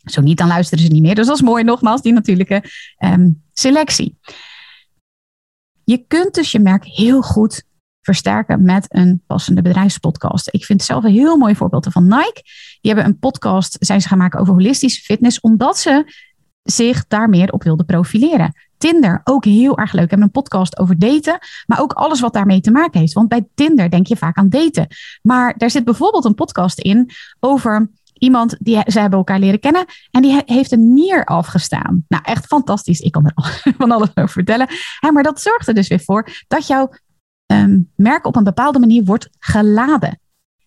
Zo 0.05 0.21
niet, 0.21 0.39
dan 0.39 0.49
luisteren 0.49 0.85
ze 0.85 0.91
niet 0.91 1.03
meer. 1.03 1.15
Dus 1.15 1.27
dat 1.27 1.37
is 1.37 1.43
mooi, 1.43 1.65
nogmaals, 1.65 2.03
die 2.03 2.13
natuurlijke 2.13 2.65
ehm, 2.97 3.31
selectie. 3.53 4.19
Je 5.85 6.05
kunt 6.07 6.35
dus 6.35 6.51
je 6.51 6.59
merk 6.59 6.85
heel 6.85 7.23
goed 7.23 7.65
versterken 8.03 8.63
met 8.63 8.87
een 8.89 9.23
passende 9.27 9.63
bedrijfspodcast. 9.63 10.49
Ik 10.51 10.65
vind 10.65 10.83
zelf 10.83 11.05
een 11.05 11.13
heel 11.13 11.37
mooi 11.37 11.57
voorbeeld 11.57 11.87
van 11.91 12.05
Nike. 12.05 12.43
Die 12.81 12.93
hebben 12.93 13.05
een 13.05 13.19
podcast, 13.19 13.77
zijn 13.81 14.01
ze 14.01 14.09
gaan 14.09 14.19
maken 14.19 14.41
over 14.41 14.55
holistische 14.55 15.03
fitness, 15.03 15.41
omdat 15.41 15.79
ze 15.79 16.13
zich 16.63 17.07
daar 17.07 17.29
meer 17.29 17.53
op 17.53 17.63
wilden 17.63 17.87
profileren. 17.87 18.53
Tinder, 18.77 19.21
ook 19.25 19.45
heel 19.45 19.79
erg 19.79 19.93
leuk. 19.93 20.03
We 20.03 20.11
hebben 20.11 20.27
een 20.27 20.43
podcast 20.43 20.79
over 20.79 20.99
daten, 20.99 21.39
maar 21.67 21.81
ook 21.81 21.93
alles 21.93 22.21
wat 22.21 22.33
daarmee 22.33 22.61
te 22.61 22.71
maken 22.71 23.01
heeft. 23.01 23.13
Want 23.13 23.29
bij 23.29 23.47
Tinder 23.55 23.91
denk 23.91 24.07
je 24.07 24.17
vaak 24.17 24.37
aan 24.37 24.49
daten. 24.49 24.87
Maar 25.23 25.55
daar 25.57 25.71
zit 25.71 25.85
bijvoorbeeld 25.85 26.25
een 26.25 26.35
podcast 26.35 26.79
in 26.79 27.11
over 27.41 27.91
iemand 28.13 28.57
die 28.59 28.81
ze 28.87 29.01
hebben 29.01 29.19
elkaar 29.19 29.39
leren 29.39 29.61
kennen 29.61 29.85
en 30.11 30.23
die 30.23 30.43
heeft 30.47 30.73
een 30.73 30.93
nier 30.93 31.25
afgestaan. 31.25 32.05
Nou, 32.09 32.23
echt 32.27 32.47
fantastisch. 32.47 33.01
Ik 33.01 33.13
kan 33.13 33.27
er 33.27 33.63
van 33.79 33.91
alles 33.91 34.09
over 34.09 34.29
vertellen. 34.29 34.69
maar 35.13 35.23
dat 35.23 35.41
zorgt 35.41 35.69
er 35.69 35.75
dus 35.75 35.89
weer 35.89 36.01
voor 36.01 36.29
dat 36.49 36.67
jouw 36.67 36.91
um, 37.53 37.91
merk 37.95 38.27
op 38.27 38.37
een 38.37 38.45
bepaalde 38.45 38.79
manier 38.79 39.05
wordt 39.05 39.29
geladen. 39.39 40.21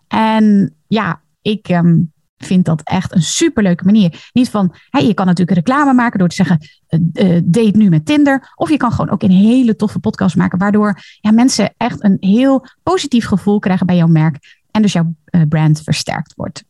En 0.08 0.76
ja, 0.88 1.22
ik 1.42 1.68
ehm, 1.68 2.02
vind 2.38 2.66
dat 2.66 2.82
echt 2.84 3.16
een 3.16 3.22
superleuke 3.22 3.86
manier. 3.86 4.30
Niet 4.34 4.50
van, 4.50 4.76
hey, 4.90 5.06
je 5.06 5.14
kan 5.14 5.26
natuurlijk 5.26 5.58
reclame 5.58 5.94
maken 5.94 6.20
door 6.20 6.28
te 6.28 6.36
zeggen, 6.36 6.60
uh, 6.90 7.42
date 7.44 7.78
nu 7.78 7.90
met 7.90 8.06
Tinder. 8.06 8.52
Of 8.56 8.70
je 8.70 8.78
kan 8.78 8.92
gewoon 8.92 9.10
ook 9.10 9.24
een 9.24 9.32
hele 9.32 9.76
toffe 9.76 10.00
podcast 10.00 10.36
maken, 10.36 10.60
waardoor 10.60 11.00
ja, 11.22 11.32
mensen 11.32 11.74
echt 11.78 12.04
een 12.04 12.18
heel 12.20 12.66
positief 12.84 13.26
gevoel 13.26 13.60
krijgen 13.60 13.86
bij 13.86 13.96
jouw 13.96 14.08
merk. 14.08 14.64
En 14.72 14.82
dus 14.82 14.94
jouw 14.94 15.16
uh, 15.32 15.42
brand 15.50 15.82
versterkt 15.82 16.34
wordt. 16.36 16.64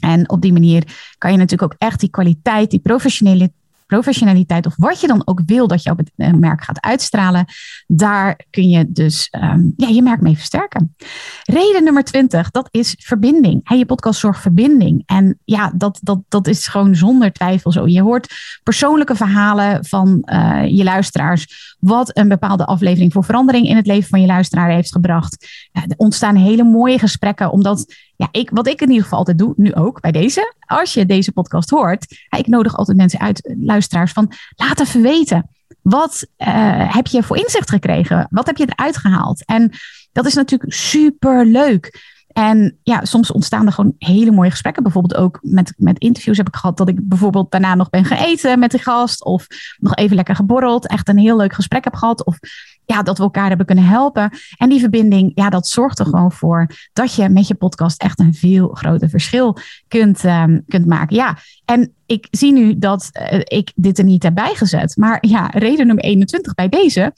En 0.00 0.30
op 0.30 0.40
die 0.40 0.52
manier 0.52 1.14
kan 1.18 1.32
je 1.32 1.36
natuurlijk 1.36 1.72
ook 1.72 1.80
echt 1.80 2.00
die 2.00 2.10
kwaliteit, 2.10 2.70
die 2.70 2.80
professionele 2.80 3.52
professionaliteit 3.86 4.66
of 4.66 4.74
wat 4.76 5.00
je 5.00 5.06
dan 5.06 5.22
ook 5.24 5.40
wil 5.46 5.66
dat 5.66 5.82
jouw 5.82 5.96
eh, 6.16 6.32
merk 6.32 6.64
gaat 6.64 6.80
uitstralen, 6.80 7.44
daar 7.86 8.40
kun 8.50 8.68
je 8.68 8.92
dus 8.92 9.28
um, 9.42 9.72
ja, 9.76 9.88
je 9.88 10.02
merk 10.02 10.20
mee 10.20 10.36
versterken. 10.36 10.94
Reden 11.42 11.84
nummer 11.84 12.04
20, 12.04 12.50
dat 12.50 12.68
is 12.70 12.94
verbinding. 12.98 13.60
Je 13.76 13.86
podcast 13.86 14.20
zorgt 14.20 14.40
verbinding. 14.40 15.02
En 15.06 15.38
ja, 15.44 15.72
dat, 15.76 15.98
dat, 16.02 16.20
dat 16.28 16.46
is 16.46 16.66
gewoon 16.66 16.94
zonder 16.94 17.32
twijfel 17.32 17.72
zo. 17.72 17.86
Je 17.86 18.02
hoort 18.02 18.34
persoonlijke 18.62 19.16
verhalen 19.16 19.84
van 19.84 20.22
uh, 20.24 20.62
je 20.68 20.84
luisteraars, 20.84 21.76
wat 21.80 22.16
een 22.16 22.28
bepaalde 22.28 22.66
aflevering 22.66 23.12
voor 23.12 23.24
verandering 23.24 23.66
in 23.66 23.76
het 23.76 23.86
leven 23.86 24.08
van 24.08 24.20
je 24.20 24.26
luisteraar 24.26 24.70
heeft 24.70 24.92
gebracht. 24.92 25.46
Er 25.72 25.84
ontstaan 25.96 26.36
hele 26.36 26.64
mooie 26.64 26.98
gesprekken, 26.98 27.50
omdat 27.50 27.94
ja, 28.16 28.28
ik, 28.30 28.50
wat 28.50 28.66
ik 28.66 28.80
in 28.80 28.88
ieder 28.88 29.02
geval 29.02 29.18
altijd 29.18 29.38
doe, 29.38 29.52
nu 29.56 29.74
ook 29.74 30.00
bij 30.00 30.12
deze, 30.12 30.54
als 30.66 30.94
je 30.94 31.06
deze 31.06 31.32
podcast 31.32 31.70
hoort, 31.70 32.26
ik 32.36 32.46
nodig 32.46 32.76
altijd 32.76 32.96
mensen 32.96 33.20
uit, 33.20 33.54
luisteraars, 33.58 34.12
van 34.12 34.32
laat 34.56 34.80
even 34.80 35.02
weten. 35.02 35.48
Wat 35.82 36.26
uh, 36.38 36.94
heb 36.94 37.06
je 37.06 37.22
voor 37.22 37.36
inzicht 37.36 37.70
gekregen? 37.70 38.26
Wat 38.30 38.46
heb 38.46 38.56
je 38.56 38.66
eruit 38.66 38.96
gehaald? 38.96 39.44
En 39.44 39.72
dat 40.12 40.26
is 40.26 40.34
natuurlijk 40.34 40.72
super 40.72 41.46
leuk. 41.46 42.12
En 42.34 42.78
ja, 42.82 43.04
soms 43.04 43.30
ontstaan 43.30 43.66
er 43.66 43.72
gewoon 43.72 43.94
hele 43.98 44.30
mooie 44.30 44.50
gesprekken. 44.50 44.82
Bijvoorbeeld 44.82 45.20
ook 45.20 45.38
met, 45.42 45.74
met 45.76 45.98
interviews 45.98 46.36
heb 46.36 46.48
ik 46.48 46.54
gehad 46.54 46.76
dat 46.76 46.88
ik 46.88 47.08
bijvoorbeeld 47.08 47.50
daarna 47.50 47.74
nog 47.74 47.90
ben 47.90 48.04
geeten 48.04 48.58
met 48.58 48.70
de 48.70 48.78
gast. 48.78 49.24
Of 49.24 49.46
nog 49.78 49.94
even 49.94 50.16
lekker 50.16 50.34
geborreld. 50.34 50.88
Echt 50.88 51.08
een 51.08 51.18
heel 51.18 51.36
leuk 51.36 51.52
gesprek 51.52 51.84
heb 51.84 51.94
gehad. 51.94 52.24
Of 52.24 52.38
ja, 52.86 53.02
dat 53.02 53.16
we 53.16 53.22
elkaar 53.22 53.48
hebben 53.48 53.66
kunnen 53.66 53.84
helpen. 53.84 54.30
En 54.56 54.68
die 54.68 54.80
verbinding, 54.80 55.32
ja, 55.34 55.50
dat 55.50 55.66
zorgt 55.66 55.98
er 55.98 56.04
gewoon 56.04 56.32
voor 56.32 56.66
dat 56.92 57.14
je 57.14 57.28
met 57.28 57.48
je 57.48 57.54
podcast 57.54 58.02
echt 58.02 58.18
een 58.18 58.34
veel 58.34 58.68
groter 58.68 59.08
verschil 59.08 59.56
kunt, 59.88 60.24
um, 60.24 60.64
kunt 60.68 60.86
maken. 60.86 61.16
Ja, 61.16 61.38
en 61.64 61.92
ik 62.06 62.26
zie 62.30 62.52
nu 62.52 62.78
dat 62.78 63.10
uh, 63.12 63.40
ik 63.44 63.72
dit 63.74 63.98
er 63.98 64.04
niet 64.04 64.22
heb 64.22 64.34
bijgezet. 64.34 64.96
Maar 64.96 65.18
ja, 65.20 65.46
reden 65.46 65.86
nummer 65.86 66.04
21 66.04 66.54
bij 66.54 66.68
deze 66.68 67.12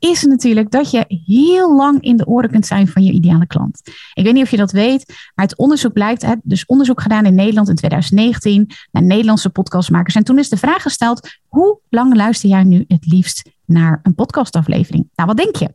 is 0.00 0.24
natuurlijk 0.24 0.70
dat 0.70 0.90
je 0.90 1.22
heel 1.26 1.76
lang 1.76 2.02
in 2.02 2.16
de 2.16 2.26
oren 2.26 2.50
kunt 2.50 2.66
zijn 2.66 2.88
van 2.88 3.04
je 3.04 3.12
ideale 3.12 3.46
klant. 3.46 3.80
Ik 4.14 4.24
weet 4.24 4.32
niet 4.32 4.42
of 4.42 4.50
je 4.50 4.56
dat 4.56 4.72
weet, 4.72 5.30
maar 5.34 5.46
het 5.46 5.56
onderzoek 5.56 5.92
blijkt, 5.92 6.26
dus 6.42 6.66
onderzoek 6.66 7.00
gedaan 7.00 7.26
in 7.26 7.34
Nederland 7.34 7.68
in 7.68 7.74
2019 7.74 8.70
naar 8.90 9.02
Nederlandse 9.02 9.50
podcastmakers. 9.50 10.14
En 10.14 10.24
toen 10.24 10.38
is 10.38 10.48
de 10.48 10.56
vraag 10.56 10.82
gesteld, 10.82 11.28
hoe 11.46 11.80
lang 11.88 12.16
luister 12.16 12.48
jij 12.48 12.64
nu 12.64 12.84
het 12.88 13.06
liefst 13.06 13.50
naar 13.64 14.00
een 14.02 14.14
podcastaflevering? 14.14 15.08
Nou, 15.14 15.28
wat 15.28 15.36
denk 15.36 15.56
je? 15.56 15.74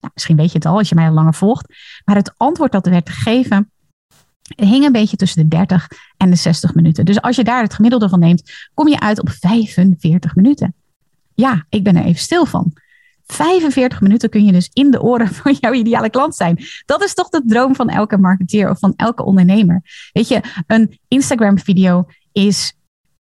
Nou, 0.00 0.12
misschien 0.14 0.36
weet 0.36 0.52
je 0.52 0.58
het 0.58 0.66
al 0.66 0.78
als 0.78 0.88
je 0.88 0.94
mij 0.94 1.08
al 1.08 1.14
langer 1.14 1.34
volgt, 1.34 1.74
maar 2.04 2.16
het 2.16 2.32
antwoord 2.36 2.72
dat 2.72 2.86
er 2.86 2.92
werd 2.92 3.10
gegeven 3.10 3.70
hing 4.54 4.84
een 4.84 4.92
beetje 4.92 5.16
tussen 5.16 5.42
de 5.42 5.48
30 5.48 5.88
en 6.16 6.30
de 6.30 6.36
60 6.36 6.74
minuten. 6.74 7.04
Dus 7.04 7.20
als 7.20 7.36
je 7.36 7.44
daar 7.44 7.62
het 7.62 7.74
gemiddelde 7.74 8.08
van 8.08 8.18
neemt, 8.18 8.68
kom 8.74 8.88
je 8.88 9.00
uit 9.00 9.20
op 9.20 9.30
45 9.30 10.34
minuten. 10.34 10.74
Ja, 11.34 11.66
ik 11.68 11.84
ben 11.84 11.96
er 11.96 12.04
even 12.04 12.20
stil 12.20 12.46
van. 12.46 12.72
45 13.26 14.00
minuten 14.00 14.30
kun 14.30 14.44
je 14.44 14.52
dus 14.52 14.70
in 14.72 14.90
de 14.90 15.02
oren 15.02 15.28
van 15.42 15.56
jouw 15.60 15.72
ideale 15.72 16.10
klant 16.10 16.34
zijn. 16.34 16.64
Dat 16.84 17.02
is 17.02 17.14
toch 17.14 17.28
de 17.28 17.42
droom 17.46 17.74
van 17.74 17.88
elke 17.88 18.18
marketeer 18.18 18.70
of 18.70 18.78
van 18.78 18.92
elke 18.96 19.24
ondernemer. 19.24 19.82
Weet 20.12 20.28
je, 20.28 20.40
een 20.66 20.98
Instagram-video 21.08 22.04
is 22.32 22.76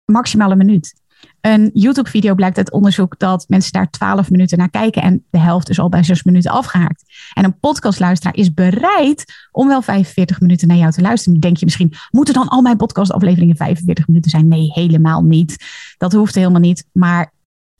maximaal 0.05 0.51
een 0.51 0.57
minuut. 0.57 0.99
Een 1.41 1.69
YouTube-video 1.73 2.35
blijkt 2.35 2.57
uit 2.57 2.71
onderzoek 2.71 3.19
dat 3.19 3.45
mensen 3.47 3.71
daar 3.71 3.89
12 3.89 4.29
minuten 4.29 4.57
naar 4.57 4.69
kijken 4.69 5.01
en 5.01 5.25
de 5.29 5.39
helft 5.39 5.69
is 5.69 5.79
al 5.79 5.89
bij 5.89 6.03
6 6.03 6.23
minuten 6.23 6.51
afgehaakt. 6.51 7.03
En 7.33 7.43
een 7.43 7.59
podcastluisteraar 7.59 8.35
is 8.35 8.53
bereid 8.53 9.47
om 9.51 9.67
wel 9.67 9.81
45 9.81 10.39
minuten 10.39 10.67
naar 10.67 10.77
jou 10.77 10.91
te 10.91 11.01
luisteren. 11.01 11.39
Denk 11.39 11.57
je 11.57 11.65
misschien, 11.65 11.93
moeten 12.09 12.33
dan 12.33 12.47
al 12.47 12.61
mijn 12.61 12.77
podcastafleveringen 12.77 13.55
45 13.55 14.07
minuten 14.07 14.31
zijn? 14.31 14.47
Nee, 14.47 14.71
helemaal 14.71 15.21
niet. 15.21 15.65
Dat 15.97 16.13
hoeft 16.13 16.35
helemaal 16.35 16.61
niet. 16.61 16.85
Maar 16.91 17.33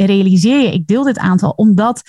realiseer 0.06 0.60
je, 0.62 0.74
ik 0.74 0.88
deel 0.88 1.04
dit 1.04 1.18
aantal 1.18 1.50
omdat 1.50 2.02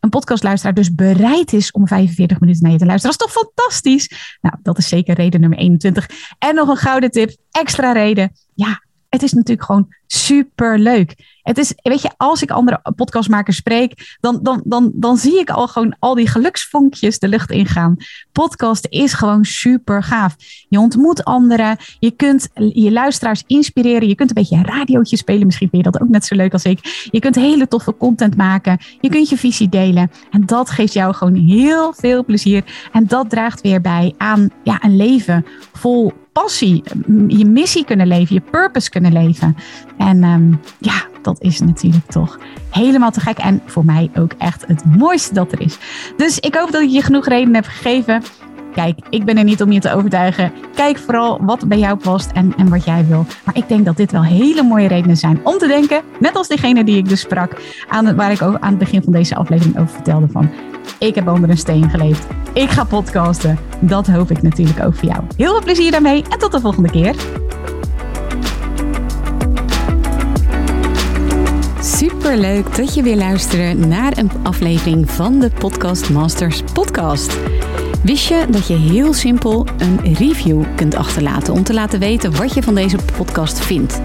een 0.00 0.10
podcastluisteraar 0.10 0.74
dus 0.74 0.94
bereid 0.94 1.52
is 1.52 1.70
om 1.70 1.86
45 1.86 2.40
minuten 2.40 2.62
naar 2.62 2.72
je 2.72 2.78
te 2.78 2.86
luisteren. 2.86 3.16
Dat 3.16 3.26
is 3.26 3.32
toch 3.32 3.44
fantastisch? 3.44 4.36
Nou, 4.40 4.56
dat 4.62 4.78
is 4.78 4.88
zeker 4.88 5.14
reden 5.14 5.40
nummer 5.40 5.58
21. 5.58 6.08
En 6.38 6.54
nog 6.54 6.68
een 6.68 6.76
gouden 6.76 7.10
tip, 7.10 7.36
extra 7.50 7.92
reden. 7.92 8.32
Ja, 8.54 8.82
het 9.10 9.22
is 9.22 9.32
natuurlijk 9.32 9.66
gewoon 9.66 9.88
super 10.06 10.78
leuk. 10.78 11.38
Het 11.42 11.58
is, 11.58 11.72
weet 11.82 12.02
je, 12.02 12.10
als 12.16 12.42
ik 12.42 12.50
andere 12.50 12.80
podcastmakers 12.96 13.56
spreek, 13.56 14.16
dan, 14.20 14.38
dan, 14.42 14.62
dan, 14.64 14.90
dan 14.94 15.16
zie 15.16 15.38
ik 15.38 15.50
al 15.50 15.68
gewoon 15.68 15.96
al 15.98 16.14
die 16.14 16.28
geluksvonkjes 16.28 17.18
de 17.18 17.28
lucht 17.28 17.50
ingaan. 17.50 17.96
Podcast 18.32 18.86
is 18.88 19.12
gewoon 19.12 19.44
super 19.44 20.02
gaaf. 20.02 20.36
Je 20.68 20.78
ontmoet 20.78 21.24
anderen, 21.24 21.76
je 21.98 22.10
kunt 22.10 22.48
je 22.54 22.92
luisteraars 22.92 23.42
inspireren, 23.46 24.08
je 24.08 24.14
kunt 24.14 24.28
een 24.28 24.42
beetje 24.42 24.56
een 24.56 24.64
radiootje 24.64 25.16
spelen. 25.16 25.46
Misschien 25.46 25.68
vind 25.70 25.84
je 25.84 25.90
dat 25.90 26.02
ook 26.02 26.08
net 26.08 26.24
zo 26.24 26.34
leuk 26.34 26.52
als 26.52 26.64
ik. 26.64 27.08
Je 27.10 27.20
kunt 27.20 27.34
hele 27.34 27.68
toffe 27.68 27.96
content 27.96 28.36
maken, 28.36 28.78
je 29.00 29.08
kunt 29.08 29.28
je 29.28 29.36
visie 29.36 29.68
delen. 29.68 30.10
En 30.30 30.46
dat 30.46 30.70
geeft 30.70 30.92
jou 30.92 31.14
gewoon 31.14 31.34
heel 31.34 31.92
veel 31.92 32.24
plezier. 32.24 32.64
En 32.92 33.06
dat 33.06 33.30
draagt 33.30 33.60
weer 33.60 33.80
bij 33.80 34.14
aan 34.18 34.50
ja, 34.62 34.84
een 34.84 34.96
leven 34.96 35.46
vol 35.72 36.12
passie, 36.40 36.82
je 37.28 37.44
missie 37.44 37.84
kunnen 37.84 38.06
leven, 38.06 38.34
je 38.34 38.42
purpose 38.50 38.90
kunnen 38.90 39.12
leven. 39.12 39.56
En 39.98 40.24
um, 40.24 40.60
ja, 40.78 41.04
dat 41.22 41.42
is 41.42 41.60
natuurlijk 41.60 42.06
toch 42.06 42.38
helemaal 42.70 43.10
te 43.10 43.20
gek. 43.20 43.38
En 43.38 43.62
voor 43.66 43.84
mij 43.84 44.10
ook 44.14 44.32
echt 44.38 44.66
het 44.66 44.84
mooiste 44.96 45.34
dat 45.34 45.52
er 45.52 45.60
is. 45.60 45.78
Dus 46.16 46.38
ik 46.38 46.54
hoop 46.54 46.70
dat 46.72 46.82
ik 46.82 46.90
je 46.90 47.02
genoeg 47.02 47.26
reden 47.26 47.54
heb 47.54 47.64
gegeven. 47.64 48.22
Kijk, 48.74 48.98
ik 49.10 49.24
ben 49.24 49.38
er 49.38 49.44
niet 49.44 49.62
om 49.62 49.72
je 49.72 49.80
te 49.80 49.92
overtuigen. 49.94 50.52
Kijk 50.74 50.98
vooral 50.98 51.44
wat 51.44 51.68
bij 51.68 51.78
jou 51.78 51.96
past 51.96 52.30
en, 52.30 52.52
en 52.56 52.68
wat 52.68 52.84
jij 52.84 53.06
wil. 53.06 53.26
Maar 53.44 53.56
ik 53.56 53.68
denk 53.68 53.84
dat 53.84 53.96
dit 53.96 54.12
wel 54.12 54.24
hele 54.24 54.62
mooie 54.62 54.88
redenen 54.88 55.16
zijn 55.16 55.40
om 55.44 55.58
te 55.58 55.66
denken. 55.66 56.02
Net 56.20 56.36
als 56.36 56.48
degene 56.48 56.84
die 56.84 56.96
ik 56.96 57.08
dus 57.08 57.20
sprak, 57.20 57.60
aan 57.88 58.16
waar 58.16 58.32
ik 58.32 58.42
ook 58.42 58.58
aan 58.60 58.70
het 58.70 58.78
begin 58.78 59.02
van 59.02 59.12
deze 59.12 59.34
aflevering 59.34 59.78
over 59.78 59.94
vertelde 59.94 60.28
van. 60.28 60.50
Ik 60.98 61.14
heb 61.14 61.28
onder 61.28 61.50
een 61.50 61.58
steen 61.58 61.90
geleefd. 61.90 62.26
Ik 62.52 62.70
ga 62.70 62.84
podcasten. 62.84 63.58
Dat 63.80 64.06
hoop 64.06 64.30
ik 64.30 64.42
natuurlijk 64.42 64.84
ook 64.84 64.94
voor 64.94 65.08
jou. 65.08 65.22
Heel 65.36 65.50
veel 65.50 65.62
plezier 65.62 65.90
daarmee 65.90 66.24
en 66.28 66.38
tot 66.38 66.52
de 66.52 66.60
volgende 66.60 66.90
keer. 66.90 67.14
Super 71.82 72.36
leuk 72.36 72.76
dat 72.76 72.94
je 72.94 73.02
weer 73.02 73.16
luistert 73.16 73.86
naar 73.86 74.18
een 74.18 74.30
aflevering 74.42 75.10
van 75.10 75.38
de 75.38 75.50
Podcast 75.58 76.10
Masters 76.10 76.62
podcast. 76.72 77.38
Wist 78.02 78.28
je 78.28 78.44
dat 78.50 78.66
je 78.66 78.74
heel 78.74 79.12
simpel 79.12 79.66
een 79.78 80.14
review 80.14 80.64
kunt 80.76 80.94
achterlaten 80.94 81.52
om 81.52 81.62
te 81.62 81.74
laten 81.74 81.98
weten 81.98 82.36
wat 82.36 82.54
je 82.54 82.62
van 82.62 82.74
deze 82.74 82.96
podcast 83.16 83.60
vindt? 83.60 84.00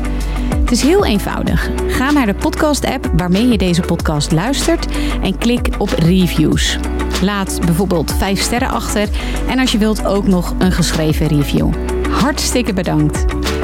Het 0.66 0.74
is 0.74 0.82
heel 0.82 1.06
eenvoudig. 1.06 1.70
Ga 1.88 2.12
naar 2.12 2.26
de 2.26 2.34
podcast-app 2.34 3.10
waarmee 3.16 3.48
je 3.48 3.58
deze 3.58 3.82
podcast 3.82 4.32
luistert 4.32 4.88
en 5.22 5.38
klik 5.38 5.70
op 5.78 5.90
reviews. 5.90 6.78
Laat 7.22 7.60
bijvoorbeeld 7.66 8.12
5 8.12 8.40
sterren 8.40 8.70
achter 8.70 9.10
en 9.48 9.60
als 9.60 9.72
je 9.72 9.78
wilt 9.78 10.06
ook 10.06 10.28
nog 10.28 10.54
een 10.58 10.72
geschreven 10.72 11.28
review. 11.28 11.70
Hartstikke 12.10 12.74
bedankt. 12.74 13.26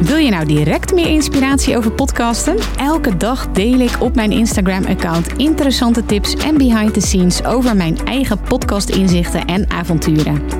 Wil 0.00 0.16
je 0.16 0.30
nou 0.30 0.46
direct 0.46 0.94
meer 0.94 1.08
inspiratie 1.08 1.76
over 1.76 1.92
podcasten? 1.92 2.56
Elke 2.76 3.16
dag 3.16 3.48
deel 3.52 3.78
ik 3.78 3.96
op 4.00 4.14
mijn 4.14 4.32
Instagram-account 4.32 5.32
interessante 5.36 6.04
tips 6.04 6.34
en 6.34 6.58
behind 6.58 6.94
the 6.94 7.00
scenes 7.00 7.44
over 7.44 7.76
mijn 7.76 7.98
eigen 8.04 8.40
podcast-inzichten 8.40 9.44
en 9.44 9.70
avonturen. 9.70 10.59